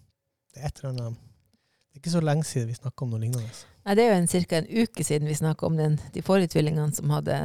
[0.51, 3.21] Det er et eller annet Det er ikke så lenge siden vi snakka om noe
[3.21, 3.47] lignende.
[3.85, 4.57] Nei, det er jo ca.
[4.57, 7.37] en uke siden vi snakka om den, de forrige tvillingene som hadde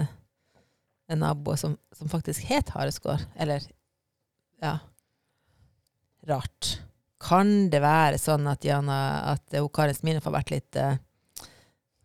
[1.08, 3.22] en nabo som, som faktisk het Hareskår.
[3.36, 3.64] Eller
[4.62, 4.78] ja
[6.26, 6.80] Rart.
[7.22, 8.98] Kan det være sånn at Jana,
[9.32, 10.98] at uh, Karin Smirnov har vært litt uh,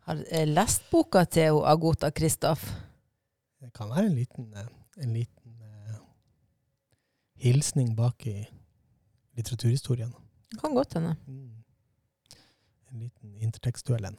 [0.06, 2.64] Har eh, lest boka til uh, Agota Kristoff?
[3.62, 4.48] Det kan være en liten,
[4.98, 5.58] en liten
[7.42, 8.36] hilsning bak i
[9.38, 10.10] litteraturhistorien.
[10.50, 11.16] Det Kan godt hende.
[11.26, 11.62] Mm.
[12.90, 14.18] En liten intertekstuell en.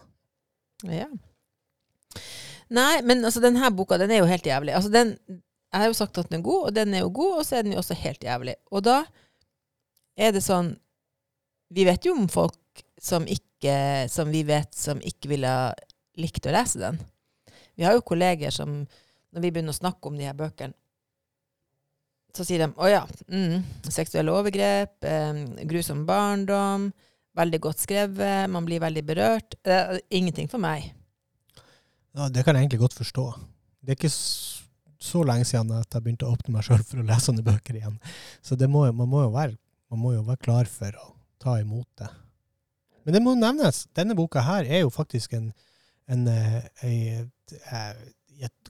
[0.83, 1.07] Ja.
[2.73, 4.73] Nei, men altså, denne boka den er jo helt jævlig.
[4.73, 5.13] Altså, den,
[5.73, 7.57] jeg har jo sagt at den er god, og den er jo god, og så
[7.57, 8.55] er den jo også helt jævlig.
[8.73, 9.03] Og da
[10.17, 10.75] er det sånn
[11.73, 15.71] Vi vet jo om folk som ikke Som vi vet som ikke ville ha
[16.21, 16.99] likt å lese den.
[17.73, 18.83] Vi har jo kolleger som,
[19.33, 20.75] når vi begynner å snakke om de her bøkene,
[22.38, 22.99] så sier de å ja,
[23.33, 26.91] mm, seksuelle overgrep, eh, grusom barndom,
[27.33, 29.57] veldig godt skrevet, man blir veldig berørt.
[29.65, 30.91] Er ingenting for meg.
[32.13, 33.26] Ja, det kan jeg egentlig godt forstå.
[33.84, 34.13] Det er ikke
[35.04, 37.78] så lenge siden at jeg begynte å åpne meg sjøl for å lese sånne bøker
[37.80, 37.99] igjen.
[38.45, 39.58] Så det må, man, må være,
[39.91, 41.10] man må jo være klar for å
[41.43, 42.10] ta imot det.
[43.04, 45.49] Men det må nevnes, denne boka her er jo faktisk en,
[46.08, 48.04] en, en, en eh,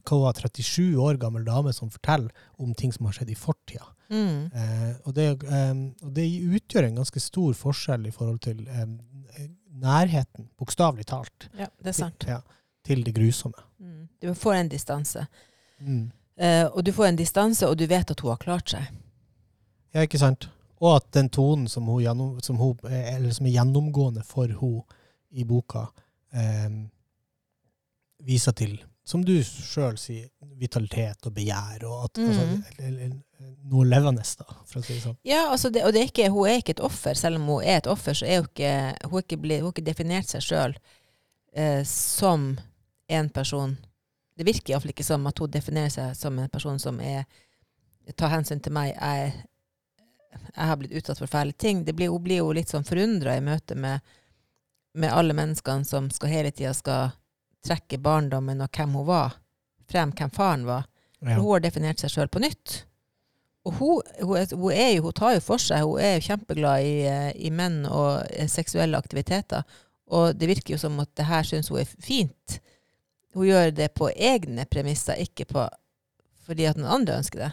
[0.04, 3.86] hva 37 år gammel dame som forteller om ting som har skjedd i fortida.
[4.12, 4.50] Mm.
[4.52, 5.72] Eh, og, det, eh,
[6.04, 6.26] og det
[6.58, 9.46] utgjør en ganske stor forskjell i forhold til eh,
[9.84, 12.26] nærheten, bokstavelig talt, Ja, det er sant.
[12.28, 12.42] Ja,
[12.86, 13.64] til det grusomme.
[13.80, 14.08] Mm.
[14.20, 15.26] Du får en distanse.
[15.80, 16.10] Mm.
[16.40, 18.88] Uh, og du får en distanse, og du vet at hun har klart seg.
[19.94, 20.48] Ja, ikke sant?
[20.82, 24.50] Og at den tonen som, hun gjennom, som, hun, eh, eller som er gjennomgående for
[24.58, 24.82] hun
[25.30, 25.86] i boka,
[26.34, 26.66] eh,
[28.26, 28.74] viser til,
[29.06, 30.26] som du sjøl sier,
[30.58, 32.26] vitalitet og begjær, og at, mm.
[32.26, 33.14] altså, eller, eller,
[33.70, 35.16] noe levende, da, for å si det sånn.
[35.28, 37.16] Ja, altså det, og det er ikke, hun er ikke et offer.
[37.18, 38.74] Selv om hun er et offer, så er hun ikke
[39.10, 40.76] Hun ikke, blitt- hun ikke definert seg sjøl
[41.52, 42.54] eh, som
[43.08, 43.76] en person
[44.34, 47.22] Det virker iallfall ikke som at hun definerer seg som en person som er
[48.18, 48.90] tar hensyn til meg.
[48.98, 49.32] Jeg,
[50.50, 51.84] jeg har blitt utsatt for fæle ting.
[51.86, 54.02] Det blir, hun blir jo litt sånn forundra i møte med,
[54.98, 57.14] med alle menneskene som skal hele tida skal
[57.64, 59.38] trekke barndommen og hvem hun var,
[59.90, 60.90] frem hvem faren var.
[61.20, 61.38] Ja.
[61.38, 62.82] Hun har definert seg sjøl på nytt.
[63.64, 66.26] Og hun, hun, er, hun, er jo, hun tar jo for seg, hun er jo
[66.26, 66.96] kjempeglad i,
[67.48, 69.64] i menn og seksuelle aktiviteter.
[70.12, 72.58] Og det virker jo som at det her syns hun er fint.
[73.34, 75.68] Hun gjør det på egne premisser, ikke på
[76.44, 77.52] fordi at noen andre ønsker det.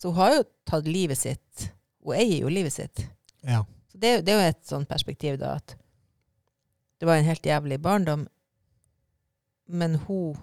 [0.00, 1.66] Så hun har jo tatt livet sitt.
[2.04, 3.06] Hun eier jo livet sitt.
[3.44, 3.64] ja.
[3.92, 5.76] Så det, det er jo et sånt perspektiv, da, at
[7.00, 8.26] det var en helt jævlig barndom,
[9.68, 10.36] men hun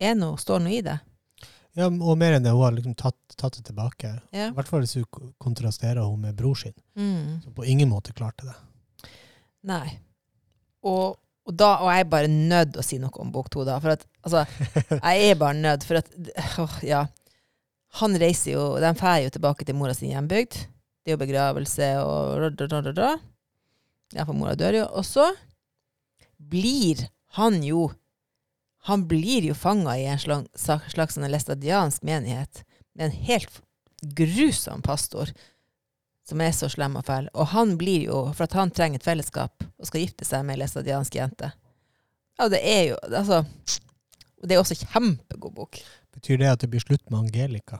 [0.00, 0.98] er nå, står nå i det.
[1.78, 4.10] ja, og mer enn det, hun har liksom tatt, tatt det tilbake.
[4.34, 4.48] Ja.
[4.50, 7.40] I hvert fall hvis hun kontrasterer henne med bror sin, Mm.
[7.42, 8.56] som på ingen måte klarte det.
[9.64, 9.98] Nei.
[10.84, 13.76] Og, og da og jeg er bare nødt å si noe om bok to, da.
[13.82, 14.44] For at, altså,
[14.96, 16.10] jeg er bare nødt, for at
[16.64, 17.04] åh, Ja.
[18.00, 20.56] Han reiser jo De drar jo tilbake til mora sin hjembygd.
[21.04, 23.10] Det er jo begravelse og da, da, da, da.
[24.16, 24.86] Ja, for mora dør jo.
[24.98, 25.28] Og så
[26.38, 27.04] blir
[27.38, 27.90] han jo
[28.88, 33.62] Han blir jo fanga i en slags, slags sånn læstadiansk menighet med en helt
[34.18, 35.30] grusom pastor
[36.24, 37.28] som er så slem og fæl.
[37.34, 40.56] Og han blir jo, for at han trenger et fellesskap og skal gifte seg med
[40.56, 41.50] ei læstadiansk jente.
[42.38, 43.44] Ja, det er jo Altså
[44.42, 45.78] Det er også kjempegod bok.
[46.14, 47.78] Betyr det at det blir slutt med Angelica?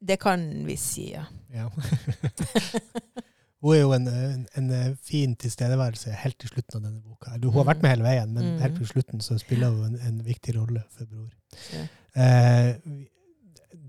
[0.00, 1.24] Det kan vi si, ja.
[1.52, 1.66] Ja.
[3.60, 7.34] hun er jo en, en, en fin tilstedeværelse helt til slutten av denne boka.
[7.36, 8.60] Hun har vært med hele veien, men Mm.
[8.62, 11.28] helt til slutten så spiller hun en, en viktig rolle for bror.
[11.74, 11.82] Ja.
[12.16, 12.70] Eh,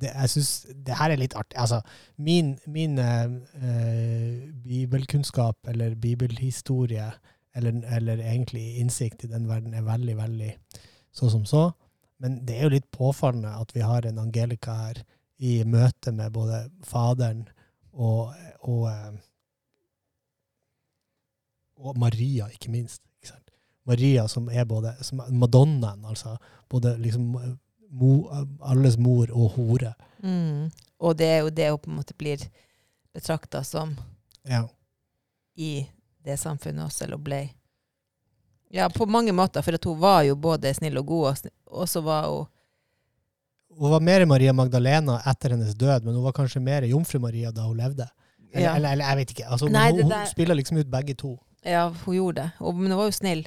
[0.01, 0.51] det, jeg syns
[0.87, 1.57] det her er litt artig.
[1.61, 1.81] Altså,
[2.17, 7.11] min, min eh, eh, bibelkunnskap eller bibelhistorie,
[7.55, 10.51] eller, eller egentlig innsikt i den verden, er veldig, veldig
[11.11, 11.69] så som så.
[12.21, 15.01] Men det er jo litt påfallende at vi har en Angelica her
[15.41, 17.47] i møte med både faderen
[17.91, 19.15] og, og, eh,
[21.81, 23.01] og Maria, ikke minst.
[23.23, 23.39] Ikke?
[23.89, 26.37] Maria som er både som Madonnaen, altså.
[26.69, 27.55] Både liksom eh,
[27.91, 28.29] mo,
[28.63, 29.93] alles mor og hore.
[30.23, 30.69] Mm.
[31.01, 32.43] Og det er jo det hun på en måte blir
[33.13, 33.95] betrakta som
[34.47, 34.67] Ja.
[35.57, 35.87] i
[36.23, 37.49] det samfunnet også, eller ble.
[38.71, 42.27] Ja, på mange måter, for hun var jo både snill og god, og, så var
[42.29, 42.47] hun
[43.77, 47.51] Hun var mer Maria Magdalena etter hennes død, men hun var kanskje mer Jomfru Maria
[47.51, 48.07] da hun levde.
[48.53, 48.75] Eller, Ja.
[48.75, 49.45] eller, eller jeg vet ikke.
[49.47, 51.37] Altså, Nei, hun, hun der- spiller liksom ut begge to.
[51.67, 52.49] Ja, hun gjorde det.
[52.59, 53.43] Og, men hun var jo snill.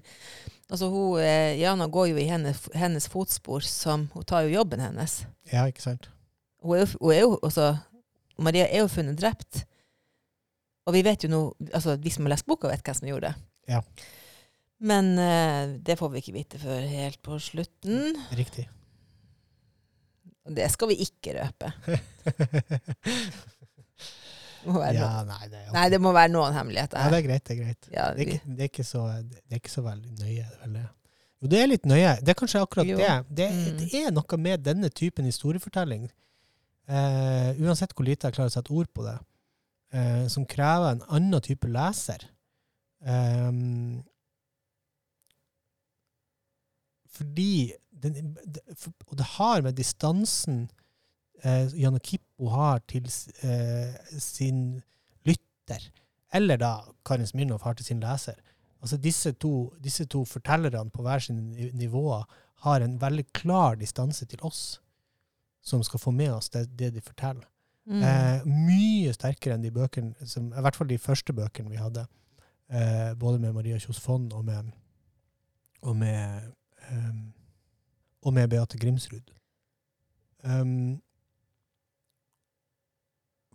[0.70, 4.82] Altså, hun, eh, Jana går jo i hennes, hennes fotspor, som hun tar jo jobben
[4.82, 5.22] hennes.
[5.52, 6.08] Ja, ikke sant?
[6.64, 7.70] Hun er jo, hun er jo også,
[8.38, 9.64] Maria er jo funnet drept.
[10.84, 11.40] Og vi vet jo nå,
[11.72, 13.34] altså de som har lest boka, vet hvem som gjorde det.
[13.74, 13.80] Ja.
[14.84, 18.18] Men eh, det får vi ikke vite før helt på slutten.
[18.36, 18.66] Riktig.
[20.44, 21.72] Det skal vi ikke røpe.
[24.66, 25.28] Må være ja, noen.
[25.28, 27.10] nei, det Nei, det må være noen hemmeligheter ja, her.
[27.10, 27.44] det er greit.
[27.44, 27.88] Det er greit.
[27.92, 30.46] Ja, Det er, ikke, det, er ikke så, det er ikke så veldig nøye.
[30.62, 30.78] vel.
[31.42, 32.12] Jo, det er litt nøye.
[32.24, 32.96] Det er kanskje akkurat Jo.
[32.96, 33.12] det.
[33.42, 33.78] Det, Mm.
[33.82, 36.06] det er noe med denne typen historiefortelling,
[36.88, 39.18] eh, uansett hvor lite jeg klarer å sette ord på det,
[39.92, 42.24] eh, som krever en annen type leser.
[43.04, 44.02] Um,
[47.14, 48.36] fordi den,
[49.06, 50.70] Og det har med distansen
[51.44, 53.06] eh, Janne Kippo har til
[53.42, 54.82] eh, sin
[55.26, 55.90] lytter,
[56.34, 56.72] eller da
[57.06, 58.40] Karin Smirnov har til sin leser.
[58.84, 62.24] Altså disse to, disse to fortellerne på hver sine nivå nivåer
[62.64, 64.80] har en veldig klar distanse til oss,
[65.62, 67.44] som skal få med oss det, det de forteller.
[67.86, 68.02] mm.
[68.02, 72.06] Eh, mye sterkere enn de bøkene, som, i hvert fall de første bøkene vi hadde.
[72.72, 74.72] Eh, både med Maria Kjos Fonn og med,
[75.84, 76.52] og med,
[76.90, 77.34] um,
[78.22, 79.34] og med Beate Grimsrud.
[80.44, 81.02] Um,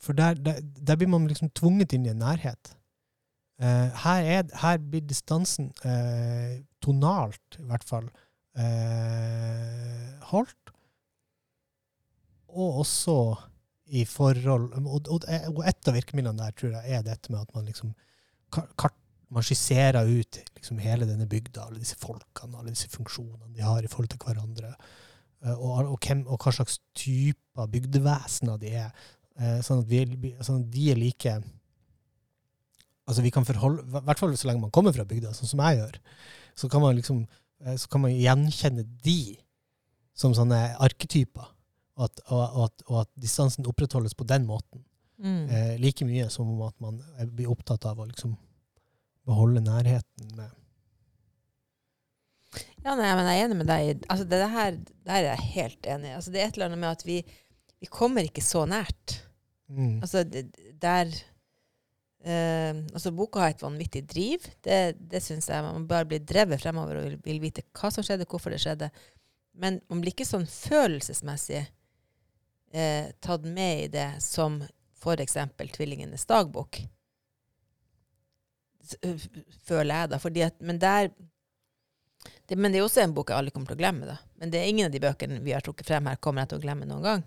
[0.02, 2.76] for der, der, der blir man liksom tvunget inn i en nærhet.
[3.60, 8.08] Uh, her, er, her blir distansen uh, tonalt, i hvert fall,
[8.56, 10.72] uh, holdt.
[12.50, 13.36] Og også
[13.90, 15.26] i forhold Og, og,
[15.56, 17.92] og et av virkemidlene der tror jeg er dette med at man liksom
[18.54, 18.96] ka- kart,
[19.30, 23.84] man skisserer ut liksom hele denne bygda, alle disse folkene, alle disse funksjonene de har
[23.84, 24.74] i forhold til hverandre.
[25.42, 28.90] Og, og, hvem, og hva slags typer bygdevesener de er.
[29.40, 31.34] Eh, Sånn at, vi, sånn at de er like
[33.10, 35.62] Altså vi kan forholde, I hvert fall så lenge man kommer fra bygda, sånn som
[35.66, 35.96] jeg gjør,
[36.60, 37.24] så kan man liksom
[37.66, 39.16] eh, så kan man gjenkjenne de
[40.14, 41.48] som sånne arketyper.
[41.98, 44.84] Og at, og, at, og at distansen opprettholdes på den måten.
[45.18, 45.50] mm.
[45.50, 48.38] Eh, like mye som om at man er- blir opptatt av å liksom
[49.26, 50.52] beholde nærheten med
[52.86, 54.06] Ja, nei, men jeg er enig med deg.
[54.10, 56.14] Altså, det, her, det her er jeg helt enig i.
[56.16, 57.18] Altså, det er et eller annet med at vi,
[57.82, 59.18] vi kommer ikke så nært.
[59.70, 60.00] Mm.
[60.02, 61.14] Altså, der
[62.26, 64.46] eh, Altså, boka har et vanvittig driv.
[64.66, 65.64] Det, det syns jeg.
[65.64, 68.92] Man bare blir drevet fremover og vil, vil vite hva som skjedde, hvorfor det skjedde.
[69.60, 74.62] Men man blir ikke sånn følelsesmessig eh, tatt med i det som
[75.00, 75.38] f.eks.
[75.76, 76.82] Tvillingenes dagbok.
[79.68, 80.20] Føler jeg, da.
[80.22, 81.12] Fordi at, men der
[82.50, 84.08] det, Men det er også en bok jeg aldri kommer til å glemme.
[84.10, 84.18] da.
[84.42, 86.60] Men det er ingen av de bøkene vi har trukket frem her, kommer jeg til
[86.60, 87.24] å glemme noen gang.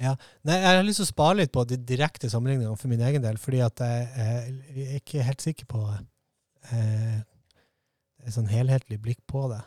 [0.00, 3.22] Nei, jeg har lyst til å spare litt på de direkte sammenligningene for min egen
[3.22, 5.82] del, fordi at jeg, jeg er ikke helt sikker på
[6.72, 7.20] eh,
[8.22, 9.60] et sånn helhetlig blikk på det.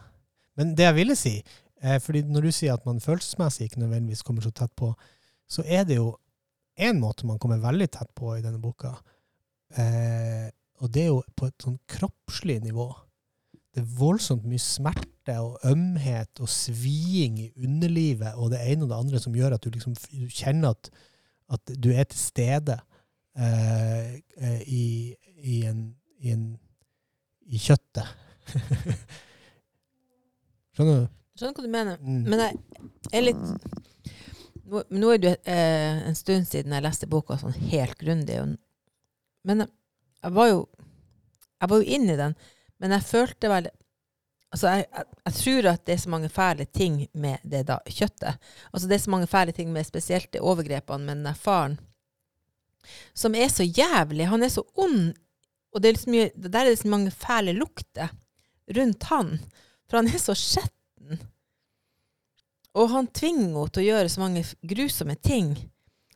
[0.59, 1.35] Men det jeg ville si,
[1.81, 4.91] eh, fordi når du sier at man følelsesmessig ikke nødvendigvis kommer så tett på,
[5.47, 6.11] så er det jo
[6.75, 8.91] en måte man kommer veldig tett på i denne boka,
[9.79, 10.49] eh,
[10.83, 12.89] og det er jo på et sånn kroppslig nivå.
[13.75, 18.91] Det er voldsomt mye smerte og ømhet og sviing i underlivet og det ene og
[18.93, 20.87] det andre som gjør at du liksom du kjenner at,
[21.51, 22.77] at du er til stede
[23.35, 24.85] eh, eh, i,
[25.43, 25.81] i, en,
[26.23, 26.45] i, en,
[27.51, 28.15] i kjøttet.
[30.75, 31.11] Skjønner du?
[31.35, 31.99] Skjønner hva du mener.
[31.99, 32.23] Mm.
[32.31, 32.55] Men jeg
[33.11, 33.45] er litt
[34.65, 38.39] Nå, nå er det eh, en stund siden jeg leste boka sånn helt grundig.
[39.45, 39.69] Men jeg,
[40.23, 40.63] jeg var jo
[41.59, 42.33] Jeg var jo inne i den,
[42.81, 43.73] men jeg følte vel
[44.55, 47.75] Altså, jeg, jeg, jeg tror at det er så mange fæle ting med det da,
[47.91, 48.37] kjøttet.
[48.71, 51.75] Altså, det er så mange fæle ting med spesielt de overgrepene med den der faren,
[53.13, 54.29] som er så jævlig.
[54.31, 55.11] Han er så ond,
[55.73, 56.15] og det er liksom
[56.45, 58.13] der er det så mange fæle lukter
[58.77, 59.39] rundt han.
[59.89, 61.19] For han er så skjetten.
[62.75, 65.53] Og han tvinger henne til å gjøre så mange grusomme ting.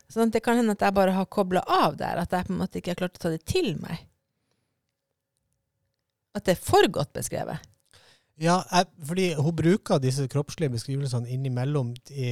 [0.10, 2.24] Sånn at det kan hende at jeg bare har kobla av der.
[2.24, 4.02] At jeg på en måte ikke har klart å ta det til meg.
[6.40, 7.60] At det er for godt beskrevet.
[8.40, 12.30] Ja, jeg, fordi hun bruker disse kroppslige beskrivelsene innimellom i,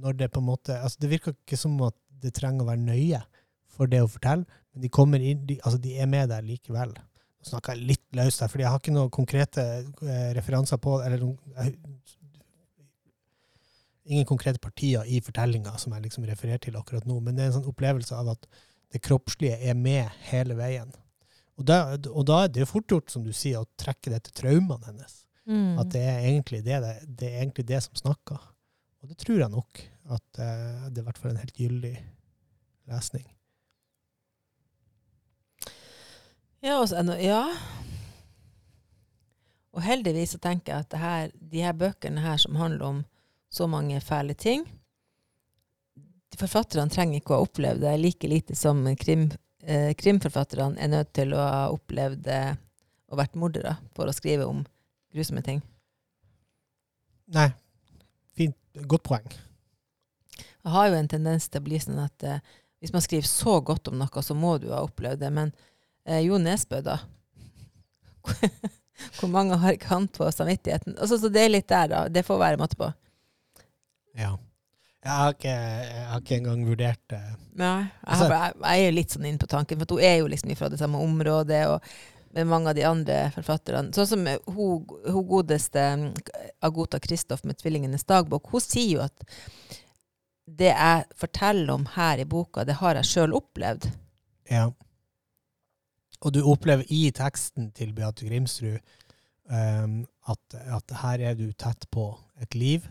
[0.00, 2.84] når det på en måte altså Det virker ikke som at det trenger å være
[2.84, 3.22] nøye
[3.70, 6.92] for det å fortelle, men de kommer inn, de, altså de er med der likevel.
[6.92, 10.98] Nå snakker jeg litt løst der, fordi jeg har ikke noen konkrete eh, referanser på
[11.02, 11.76] eller jeg,
[14.10, 17.50] Ingen konkrete partier i fortellinga som jeg liksom refererer til akkurat nå, men det er
[17.50, 18.48] en sånn opplevelse av at
[18.90, 20.90] det kroppslige er med hele veien.
[21.60, 24.36] Og da, og da er det fort gjort, som du sier, å trekke det til
[24.42, 25.18] traumene hennes.
[25.80, 28.40] At det er egentlig det, det, det er egentlig det som snakker.
[29.00, 29.82] Og det tror jeg nok.
[30.10, 31.92] At uh, det er i hvert fall en helt gyldig
[32.90, 33.26] lesning.
[36.64, 37.44] Ja, også, ja.
[39.70, 43.04] Og heldigvis så tenker jeg at det her, de her bøkene her som handler om
[43.50, 44.66] så mange fæle ting
[46.38, 49.28] forfatterne trenger ikke å ha opplevd det like lite som krim,
[49.62, 52.28] eh, krimforfatterne er nødt til å ha opplevd
[53.10, 54.62] og vært mordere for å skrive om
[55.14, 55.60] grusomme ting.
[57.34, 57.50] Nei.
[58.38, 58.56] Fint.
[58.86, 59.26] Godt poeng.
[60.60, 62.42] Jeg har jo en tendens til å bli sånn at eh,
[62.80, 65.30] hvis man skriver så godt om noe, så må du ha opplevd det.
[65.34, 65.52] Men
[66.06, 66.98] eh, Jo Nesbø, da?
[69.16, 70.98] Hvor mange har ikke han på samvittigheten?
[71.00, 72.04] Altså, så det er litt der, da.
[72.12, 72.90] Det får være måte på.
[74.18, 74.34] Ja.
[75.00, 77.20] Jeg har ikke, jeg har ikke engang vurdert det.
[77.56, 80.04] Nei, jeg, Altså- har, jeg, jeg er jo litt sånn inne på tanken, for hun
[80.04, 81.66] er jo liksom fra det samme området.
[81.72, 81.80] og
[82.32, 83.90] med mange av de andre forfatterne.
[83.94, 86.04] Sånn som hun, hun godeste mm,
[86.62, 89.24] Agota Kristoff med 'Tvillingenes dagbok', hun sier jo at
[90.46, 93.90] det jeg forteller om her i boka, det har jeg sjøl opplevd.
[94.50, 94.68] Ja.
[96.20, 98.78] Og du opplever i teksten til Beate Grimsrud
[99.50, 102.86] um, at, at her er du tett på et liv.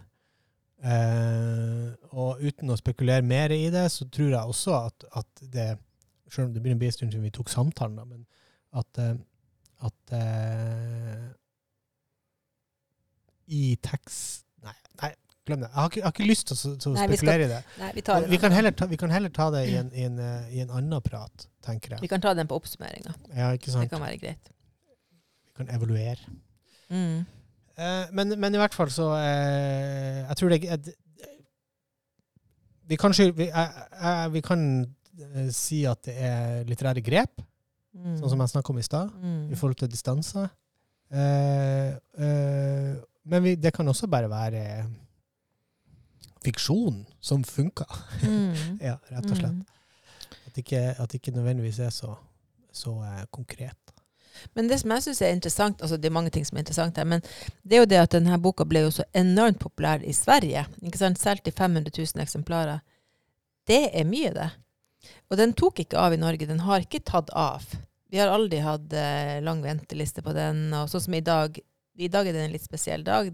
[0.80, 5.65] Eh, og uten å spekulere mer i det, så tror jeg også at, at det
[6.30, 8.21] Selv om det begynner å bli en stund siden vi tok samtalen, da, men
[8.77, 9.15] at, eh,
[9.88, 11.23] at eh,
[13.49, 15.09] I tekst Nei, nei
[15.49, 15.69] glem det.
[15.71, 17.49] Jeg har ikke, jeg har ikke lyst til å, til å Nei, spekulere skal- i
[17.55, 17.80] det.
[17.82, 20.03] Nei, vi tar, Vi kan, heller ta, vi kan heller ta det i en, i
[20.05, 22.01] en, eh, i en annen prat, tenker jeg.
[22.03, 23.15] vi kan ta den på oppsummeringa.
[23.34, 24.51] Ja, Det kan være greit.
[25.49, 26.21] Vi kan evaluere.
[26.89, 27.25] Mm.
[27.80, 30.80] Eh, men, men i hvert fall så eh, Jeg tror det er
[32.89, 37.45] Vi kan, vi, eh, eh, vi kan eh, si at det er litterære grep,
[37.89, 38.19] Mm.
[38.19, 39.45] sånn som jeg snakka om i stad, mm.
[39.49, 40.45] i forhold til distanser.
[41.09, 42.91] Eh, eh,
[43.25, 44.61] men vi, det kan også bare være
[46.45, 47.89] fiksjon som funker.
[48.23, 48.77] Mm.
[48.88, 49.57] ja, rett og slett.
[49.57, 50.36] Mm.
[50.45, 52.13] At det ikke, at ikke nødvendigvis er så,
[52.71, 53.93] så eh, konkret.
[54.55, 56.97] Men det som jeg syns er interessant, altså det er mange ting som er interessant
[56.97, 57.23] her, men
[57.63, 60.65] det er jo det at denne boka ble jo så enormt populær i Sverige.
[60.83, 61.21] ikke sant?
[61.21, 62.81] Solgt i 500 000 eksemplarer.
[63.69, 64.49] Det er mye, det.
[65.29, 66.47] Og den tok ikke av i Norge.
[66.49, 67.65] Den har ikke tatt av.
[68.09, 70.71] Vi har aldri hatt eh, lang venteliste på den.
[70.73, 71.59] og sånn som I dag
[71.99, 73.29] I dag er det en litt spesiell dag.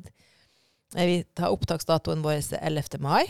[0.95, 2.99] Eh, Vi tar Opptaksdatoen vår 11.
[2.99, 3.23] mai.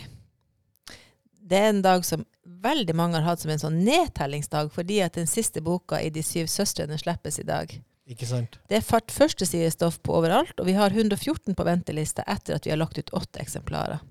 [1.46, 2.24] Det er en dag som
[2.66, 6.24] veldig mange har hatt som en sånn nedtellingsdag, fordi at den siste boka i De
[6.26, 7.70] syv søstrene slippes i dag.
[8.06, 8.58] Ikke sant?
[8.70, 12.72] Det er fart førstesidestoff på overalt, og vi har 114 på venteliste etter at vi
[12.74, 14.02] har lagt ut åtte eksemplarer.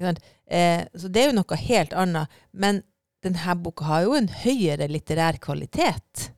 [0.00, 2.32] Eh, så det er jo noe helt annet.
[2.52, 2.82] Men
[3.24, 6.30] denne boka har jo en høyere litterær kvalitet.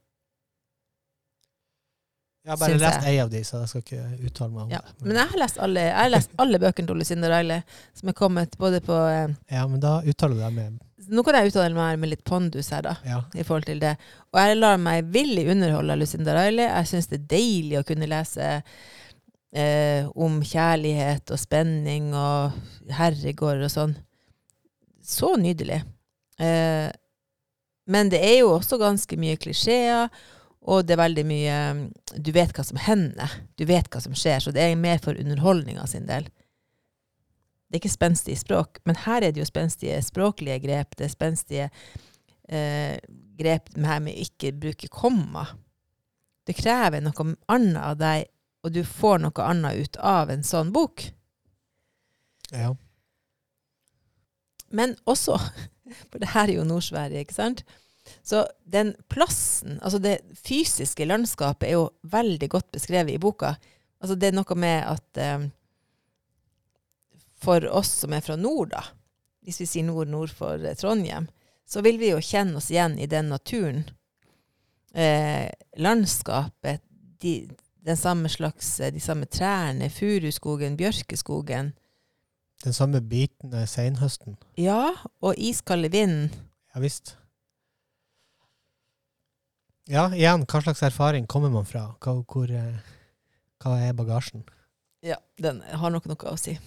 [2.46, 4.78] Jeg har bare lest ei av de, så jeg skal ikke uttale meg om Ja.
[4.86, 5.06] det.
[5.08, 7.62] Men jeg har lest alle, jeg har lest alle bøkene til Lucinda Riley
[7.98, 10.76] som er kommet både på eh, ja, men da uttaler du deg med
[11.10, 12.94] Nå kan jeg uttale meg med litt pondus her, da.
[13.06, 13.18] Ja.
[13.34, 13.92] i forhold til det.
[14.32, 16.64] Og jeg lar meg villig underholde av Lucinda Riley.
[16.66, 18.48] Jeg syns det er deilig å kunne lese
[19.54, 22.56] eh, om kjærlighet og spenning og
[22.90, 23.94] herregård og sånn.
[25.06, 25.82] Så nydelig.
[26.42, 26.88] Eh,
[27.86, 30.10] men det er jo også ganske mye klisjeer,
[30.66, 31.58] og det er veldig mye
[32.18, 33.32] Du vet hva som hender.
[33.58, 36.26] Du vet hva som skjer, så det er mer for underholdninga sin del.
[37.66, 40.94] Det er ikke spenstige språk, men her er det jo spenstige språklige grep.
[40.98, 41.68] Det er spenstige
[42.48, 42.96] eh,
[43.38, 45.46] grep med her med ikke bruke komma.
[46.46, 48.28] Det krever noe annet av deg,
[48.62, 51.08] og du får noe annet ut av en sånn bok.
[52.54, 52.74] ja.
[54.74, 55.38] Men også,
[56.10, 57.62] for det her er jo Nord-Sverige, ikke sant?
[58.22, 63.54] Så den plassen, altså det fysiske landskapet, er jo veldig godt beskrevet i boka.
[64.02, 65.46] Altså det er noe med at eh,
[67.42, 68.82] for oss som er fra nord, da,
[69.46, 71.28] hvis vi sier nord nord for eh, Trondheim,
[71.66, 73.84] så vil vi jo kjenne oss igjen i den naturen.
[74.94, 76.82] Eh, landskapet,
[77.22, 77.34] de,
[77.86, 81.74] den samme slags, eh, de samme trærne, furuskogen, bjørkeskogen.
[82.64, 84.38] Den samme bitende seinhøsten.
[84.58, 86.30] Ja, og iskalde vinden.
[86.74, 87.16] Ja visst.
[89.88, 91.84] Ja, igjen, hva slags erfaring kommer man fra?
[92.02, 92.78] Hva, hvor, eh,
[93.62, 94.42] hva er bagasjen?
[95.06, 96.56] Ja, den har nok noe å si.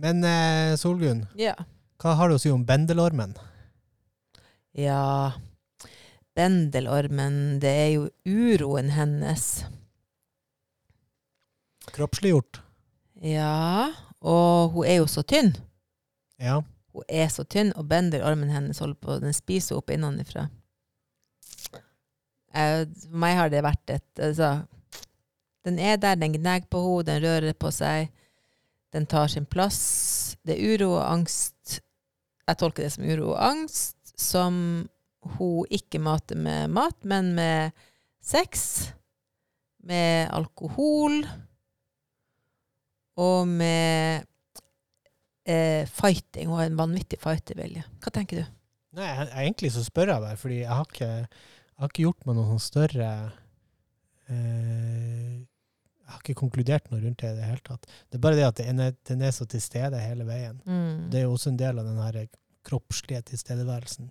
[0.00, 1.54] Men eh, Solgunn, Ja.
[2.00, 3.34] hva har du å si om bendelormen?
[4.72, 5.32] Ja,
[6.34, 9.64] bendelormen, det er jo uroen hennes.
[11.90, 12.62] Kroppsliggjort?
[13.20, 13.90] Ja,
[14.22, 15.52] og hun er jo så tynn.
[16.40, 16.62] Ja.
[16.92, 20.48] Hun er så tynn, og bender armen hennes holder på, den spiser opp innenfra.
[22.50, 24.64] For meg har det vært et altså,
[25.62, 28.08] Den er der, den gnager på henne, den rører på seg.
[28.90, 30.36] Den tar sin plass.
[30.42, 31.80] Det er uro og angst.
[32.48, 34.54] Jeg tolker det som uro og angst, som
[35.36, 37.76] hun ikke mater med mat, men med
[38.24, 38.90] sex,
[39.84, 41.20] med alkohol
[43.20, 44.26] og med
[45.48, 46.50] eh, fighting.
[46.50, 47.84] og en vanvittig fightervilje.
[48.00, 48.56] Hva tenker du?
[48.98, 52.06] Nei, jeg, jeg, egentlig så spør jeg deg, fordi jeg har ikke, jeg har ikke
[52.08, 53.10] gjort meg noe sånn større
[54.26, 57.86] eh, Jeg har ikke konkludert noe rundt det i det hele tatt.
[58.10, 60.58] Det er bare det at den er, den er så til stede hele veien.
[60.66, 61.10] Mm.
[61.12, 62.24] Det er jo også en del av den her
[62.66, 64.10] kroppslige tilstedeværelsen.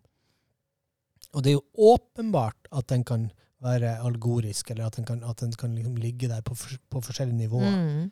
[1.36, 3.27] Og det er jo åpenbart at den kan
[3.61, 6.55] være algorisk, eller at den kan, at den kan liksom ligge der på,
[6.89, 7.75] på forskjellige nivåer.
[7.75, 8.07] Mm.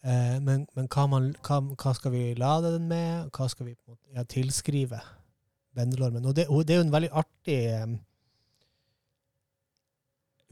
[0.00, 3.28] Eh, men men hva, man, hva, hva skal vi lade den med?
[3.36, 3.74] Hva skal vi
[4.14, 5.00] ja, tilskrive
[5.76, 6.24] bendelormen?
[6.24, 7.98] Og det, og det er jo en veldig artig eh,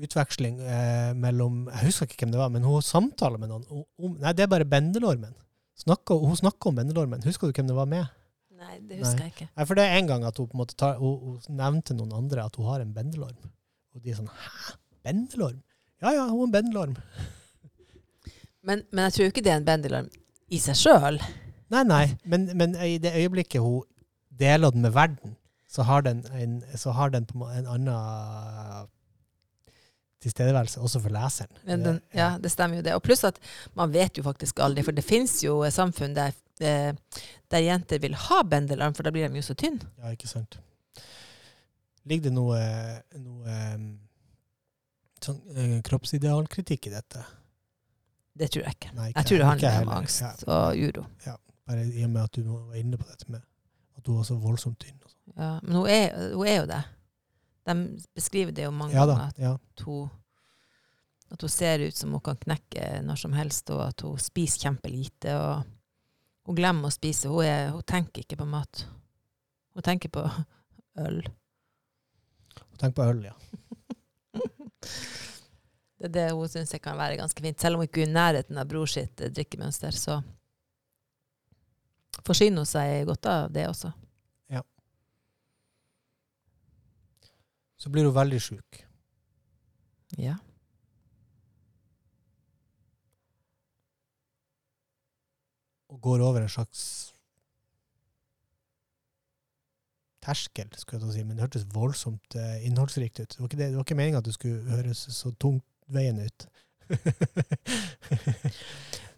[0.04, 4.18] utveksling eh, mellom Jeg husker ikke hvem det var, men hun samtaler med noen om
[4.20, 5.32] Nei, det er bare bendelormen.
[5.78, 7.24] Snakker, hun snakker om bendelormen.
[7.24, 8.12] Husker du hvem det var med?
[8.58, 9.48] Nei, det husker jeg ikke.
[9.54, 11.94] Nei, for det er en gang at hun på en måte tar, hun, hun nevnte
[11.94, 13.50] noen andre at hun har en bendelorm.
[13.94, 14.76] Og de er sånn Hæ?
[15.06, 15.60] Bendelorm?
[16.02, 16.96] Ja ja, hun har en bendelorm.
[18.68, 20.08] Men, men jeg tror ikke det er en bendelarm
[20.52, 21.18] i seg sjøl.
[21.72, 23.84] Nei, nei, men, men i det øyeblikket hun
[24.38, 25.34] deler den med verden,
[25.68, 28.88] så har den en, så har den på en, annen
[30.24, 31.52] tilstedeværelse også for leseren.
[31.66, 32.94] Men den, ja, det stemmer jo det.
[32.96, 33.38] Og pluss at
[33.78, 36.90] man vet jo faktisk aldri, for det fins jo samfunn der, eh,
[37.52, 39.92] der jenter vil ha bendelarm, for da blir de jo så tynne.
[40.00, 40.58] Ja, ikke sant.
[42.08, 42.60] Ligger det noe,
[43.20, 43.88] noe um,
[45.22, 47.24] sånn, eh, kroppsidealkritikk i dette?
[48.38, 48.90] Det tror jeg ikke.
[48.96, 51.04] Nei, Jeg tror det handler om angst Ja, og uro.
[51.68, 53.42] bare i og med at du var inne på dette med
[53.98, 54.98] at hun var så voldsomt tynn.
[55.02, 55.34] Sånn.
[55.36, 56.82] Ja, men hun er, hun er jo det.
[57.68, 57.74] De
[58.16, 59.32] beskriver det jo mange ja ganger.
[59.32, 59.50] At, ja.
[59.84, 60.06] hun,
[61.34, 64.68] at hun ser ut som hun kan knekke når som helst, og at hun spiser
[64.68, 65.34] kjempelite.
[65.36, 65.66] og
[66.48, 67.28] Hun glemmer å spise.
[67.28, 68.86] Hun, er, hun tenker ikke på mat.
[69.74, 70.24] Hun tenker på
[71.04, 71.20] øl.
[72.62, 73.36] Hun tenker på øl, ja.
[75.98, 77.60] Det er det hun syns kan være ganske fint.
[77.60, 80.20] Selv om hun ikke er i nærheten av bror sitt eh, drikkemønster, så
[82.26, 83.90] forsyner hun seg godt av det også.
[84.52, 84.62] Ja.
[87.78, 88.84] Så blir hun veldig sjuk.
[90.18, 90.38] Ja.
[95.88, 96.82] og går over en slags
[100.22, 103.32] terskel, skulle jeg si, men det hørtes voldsomt eh, innholdsrikt ut.
[103.32, 105.32] Det var ikke, det, det var ikke meninga at det skulle høres så
[105.88, 106.48] tungtveiende ut.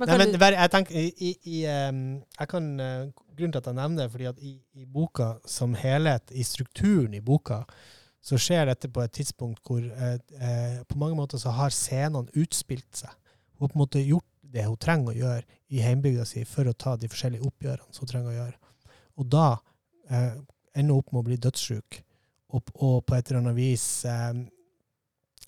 [0.01, 4.03] Nei, men jeg tenker, i, i, i, jeg kan, eh, Grunnen til at jeg nevner
[4.03, 7.63] det, fordi at i, i boka som helhet, i strukturen i boka,
[8.21, 12.33] så skjer dette på et tidspunkt hvor eh, eh, på mange måter så har scenene
[12.37, 13.13] utspilt seg.
[13.57, 16.69] Hun har på en måte gjort det hun trenger å gjøre i heimbygda si for
[16.69, 18.57] å ta de forskjellige oppgjørene som hun trenger å gjøre.
[19.21, 19.49] Og da
[20.11, 20.33] eh,
[20.75, 22.01] ender hun opp med å bli dødssjuk
[22.57, 24.33] og, og på et eller annet vis eh,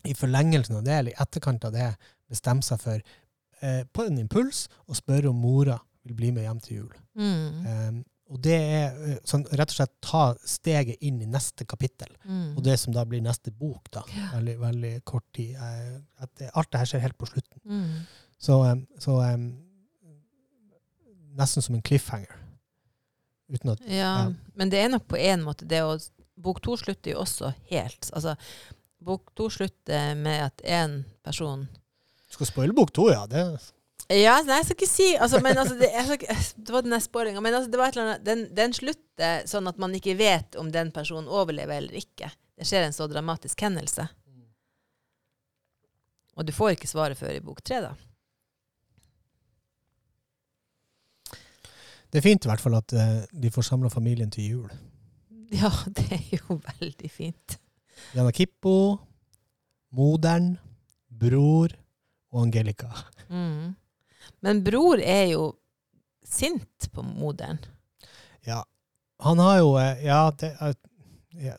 [0.09, 1.91] i forlengelsen av det, eller i etterkant av det,
[2.33, 3.03] bestemme seg for
[3.63, 6.97] eh, på en impuls å spørre om mora vil bli med hjem til jul.
[7.15, 8.01] mm, Um,
[8.33, 12.55] og det er eh, sånn, rett og slett ta steget inn i neste kapittel, mm.
[12.57, 14.03] og det som da blir neste bok, da.
[14.17, 14.31] Ja.
[14.39, 15.59] Veldig, veldig kort tid.
[15.61, 15.99] Eh,
[16.41, 17.61] det, alt det her skjer helt på slutten.
[17.69, 18.07] Mm.
[18.43, 19.45] Så, um, så um,
[21.37, 22.33] nesten som en cliffhanger.
[23.53, 24.33] At Ja, Ja.
[24.55, 25.99] men det er nok på en måte det å
[26.43, 28.09] Bok to slutter jo også helt.
[28.17, 28.33] Altså,
[29.05, 31.67] bok to slutter med at én person
[32.29, 33.27] Du skal spoile bok to, ja.
[33.27, 33.43] Det,
[34.13, 37.41] Ja, nei, jeg skal ikke si altså, men, altså, det, ikke- det var den spoilinga.
[37.41, 40.57] Men altså, det var et eller annet, den, den slutter sånn at man ikke vet
[40.61, 42.29] om den personen overlever eller ikke.
[42.59, 44.09] Det skjer en så dramatisk hendelse.
[46.37, 47.95] Og du får ikke svaret før i bok tre, da.
[52.13, 54.73] det er fint i hvert fall at eh, de får samla familien til jul.
[55.53, 57.57] Ja, det er jo veldig fint.
[58.13, 58.99] Jana Kippo,
[59.97, 60.57] moderen,
[61.09, 61.73] bror
[62.33, 62.91] og Angelica.
[63.29, 63.75] Mm.
[64.45, 65.53] Men bror er jo
[66.27, 67.61] sint på moderen.
[68.47, 68.63] Ja.
[69.23, 70.75] Han har jo eh, Ja, det er
[71.39, 71.57] ja.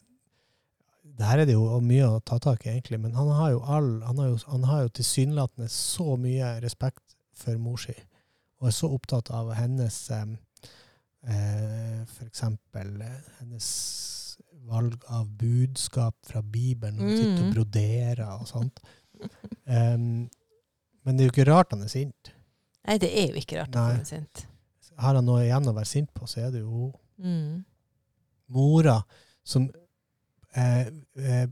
[1.14, 3.90] Der er det jo mye å ta tak i, egentlig, men han har jo all
[4.08, 7.94] Han har jo, han har jo tilsynelatende så mye respekt for mor si,
[8.60, 10.26] og er så opptatt av hennes eh,
[11.30, 13.70] eh, For eksempel eh, hennes
[14.70, 17.54] valg av budskap fra Bibelen, når hun sitter og Mm.
[17.54, 18.80] broderer og sånt.
[19.68, 20.30] Um,
[21.06, 22.32] men det er jo ikke rart han er sint.
[22.88, 23.92] Nei, det er jo ikke rart at Nei.
[23.92, 24.46] han er sint.
[24.98, 27.64] Har han noe igjen å være sint på, så er det jo Mm.
[28.50, 29.04] mora
[29.44, 29.70] som
[30.56, 30.88] eh,
[31.18, 31.48] eh,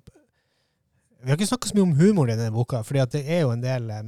[1.23, 3.51] Vi har ikke snakka så mye om humor i denne boka, for det er jo
[3.51, 4.03] en del eh,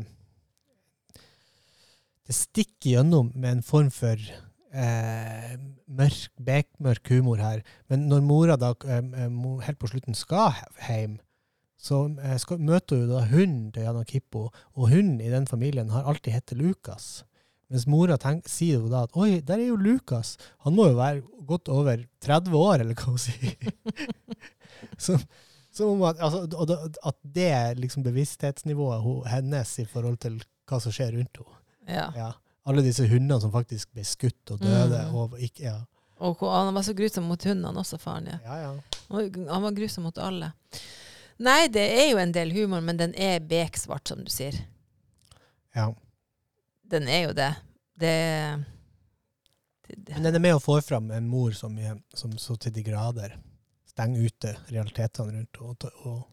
[2.28, 4.16] Det stikker gjennom med en form for
[4.74, 5.54] eh,
[5.88, 7.62] mørk, bekmørk humor her.
[7.92, 9.30] Men når mora da eh,
[9.68, 10.58] helt på slutten skal
[10.88, 11.20] hjem,
[11.84, 15.92] så eh, skal, møter hun da hunden til Jana Kippo, og hunden i den familien
[15.94, 17.24] har alltid hett Lukas.
[17.72, 20.36] Mens mora tenker, sier jo da at oi, der er jo Lukas.
[20.68, 23.58] Han må jo være godt over 30 år, eller hva hun sier.
[25.04, 25.18] så,
[25.74, 26.46] som om at, altså,
[27.02, 30.38] at det er liksom bevissthetsnivået hennes i forhold til
[30.70, 31.60] hva som skjer rundt henne.
[31.90, 32.06] Ja.
[32.16, 32.30] Ja.
[32.66, 35.02] Alle disse hundene som faktisk ble skutt og døde.
[35.10, 35.16] Mm.
[35.20, 35.80] Og ikke, ja.
[36.24, 38.30] Og han var så grusom mot hundene også, faren.
[38.44, 38.60] Ja.
[38.62, 38.74] Ja.
[39.10, 40.54] Han var- grusom mot alle.
[41.44, 44.54] Nei, det er jo en del humor, men den er beksvart, som du sier.
[45.76, 45.94] ja.
[46.94, 47.56] Den er jo det.
[47.98, 48.10] Det,
[49.88, 52.56] det, det Men den er med og får fram en mor som, er- som så
[52.60, 53.34] til de grader
[53.90, 55.58] stenger ute realitetene rundt.
[55.62, 56.24] Og, og,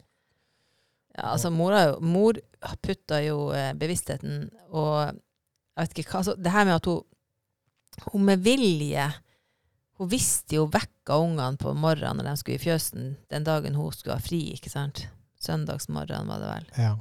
[1.16, 2.36] Ja, altså mor, mor
[2.82, 5.16] putta jo eh, bevisstheten og
[5.80, 7.02] jeg vet ikke hva, altså det her med at hun,
[8.12, 9.10] hun med vilje
[10.00, 13.92] Hun visste jo vekka ungene på morgenen når de skulle i fjøsen den dagen hun
[13.92, 15.02] skulle ha fri, ikke sant?
[15.40, 16.68] Søndagsmorgen var det vel.
[16.78, 16.94] ja.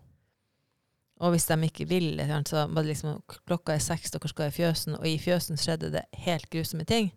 [1.19, 4.55] Og hvis de ikke ville, så var det liksom klokka er seks, dere skal i
[4.55, 7.09] fjøsen, og i fjøsen skjedde det helt grusomme ting.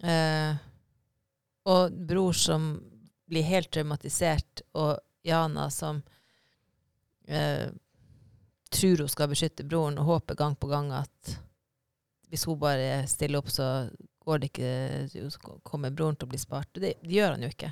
[0.00, 0.56] Eh,
[1.68, 2.70] og bror som
[3.28, 4.96] blir helt traumatisert, og
[5.26, 6.00] Jana som
[7.28, 7.68] eh,
[8.70, 11.34] tror hun skal beskytte broren, og håper gang på gang at
[12.28, 13.88] hvis hun bare stiller opp, så
[14.26, 16.68] går det ikke, så kommer broren til å bli spart.
[16.76, 17.70] Det, det gjør han jo ikke.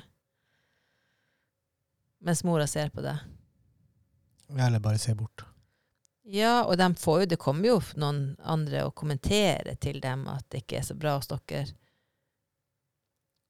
[2.25, 3.13] Mens mora ser på det.
[4.57, 5.43] Eller bare ser bort.
[6.27, 10.43] Ja, og de får jo, det kommer jo noen andre og kommenterer til dem at
[10.51, 11.67] det ikke er så bra hos dere.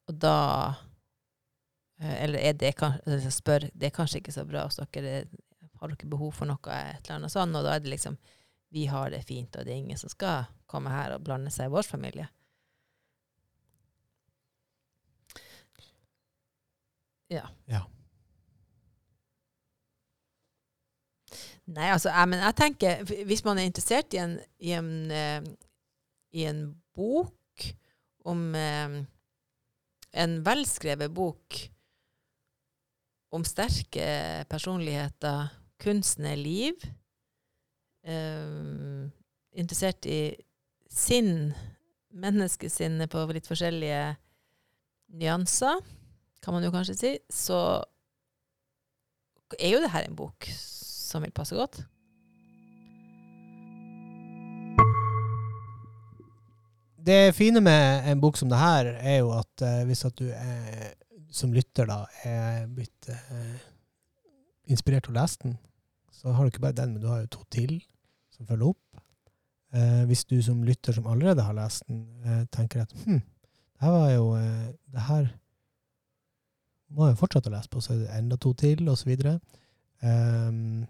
[0.08, 0.34] Og da
[2.00, 3.00] eh, Eller er det kan-
[3.32, 5.24] spør det er kanskje ikke så bra hos dere.
[5.78, 6.58] Har dere behov for noe?
[6.92, 8.18] Et eller annet sånn, Og da er det liksom
[8.74, 11.70] Vi har det fint, og det er ingen som skal komme her og blande seg
[11.70, 12.28] i vår familie.
[17.32, 17.48] Ja.
[17.68, 17.86] Ja.
[21.68, 25.48] Nei, altså, jeg, men jeg tenker, hvis man er interessert i en, i en, uh,
[26.32, 26.62] i en
[26.96, 27.68] bok
[28.28, 29.00] om uh,
[30.18, 31.58] En velskrevet bok
[33.36, 34.06] om sterke
[34.48, 35.50] personligheter,
[35.82, 36.82] kunstnerliv
[38.04, 39.08] eh,
[39.58, 40.36] Interessert i
[40.92, 41.52] sinn,
[42.14, 44.02] menneskesinnet på litt forskjellige
[45.18, 45.80] nyanser,
[46.44, 47.60] kan man jo kanskje si, så
[49.58, 51.80] er jo det her en bok som vil passe godt.
[57.08, 60.28] Det fine med en bok som det her, er jo at eh, hvis at du
[60.28, 60.92] er,
[61.32, 63.56] som lytter da, er blitt eh,
[64.68, 65.56] inspirert til å lese den,
[66.18, 67.78] så har du ikke bare den, men du har jo to til
[68.34, 69.02] som følger opp.
[69.76, 73.84] Eh, hvis du som lytter som allerede har lest den, eh, tenker at hm, det
[73.84, 75.26] her var jo eh, Det her
[76.96, 79.34] må jeg fortsette å lese på, så er det enda to til, videre.
[80.00, 80.86] Um,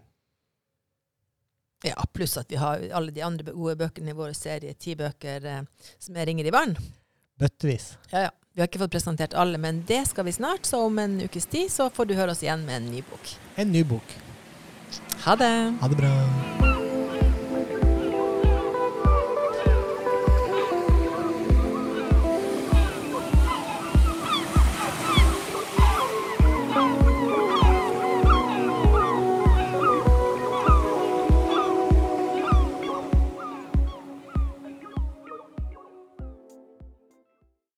[1.83, 5.45] Ja, pluss at vi har alle de andre gode bøkene i vår serie, ti bøker
[5.47, 5.61] eh,
[5.99, 6.75] som er ringer i vann.
[7.39, 7.97] bøttevis.
[8.11, 8.31] Ja, ja.
[8.53, 11.45] Vi har ikke fått presentert alle, men det skal vi snart, så om en ukes
[11.47, 13.35] tid så får du høre oss igjen med en ny bok.
[13.61, 14.15] En ny bok.
[15.25, 15.73] Ha det!
[15.81, 16.68] Ha det bra.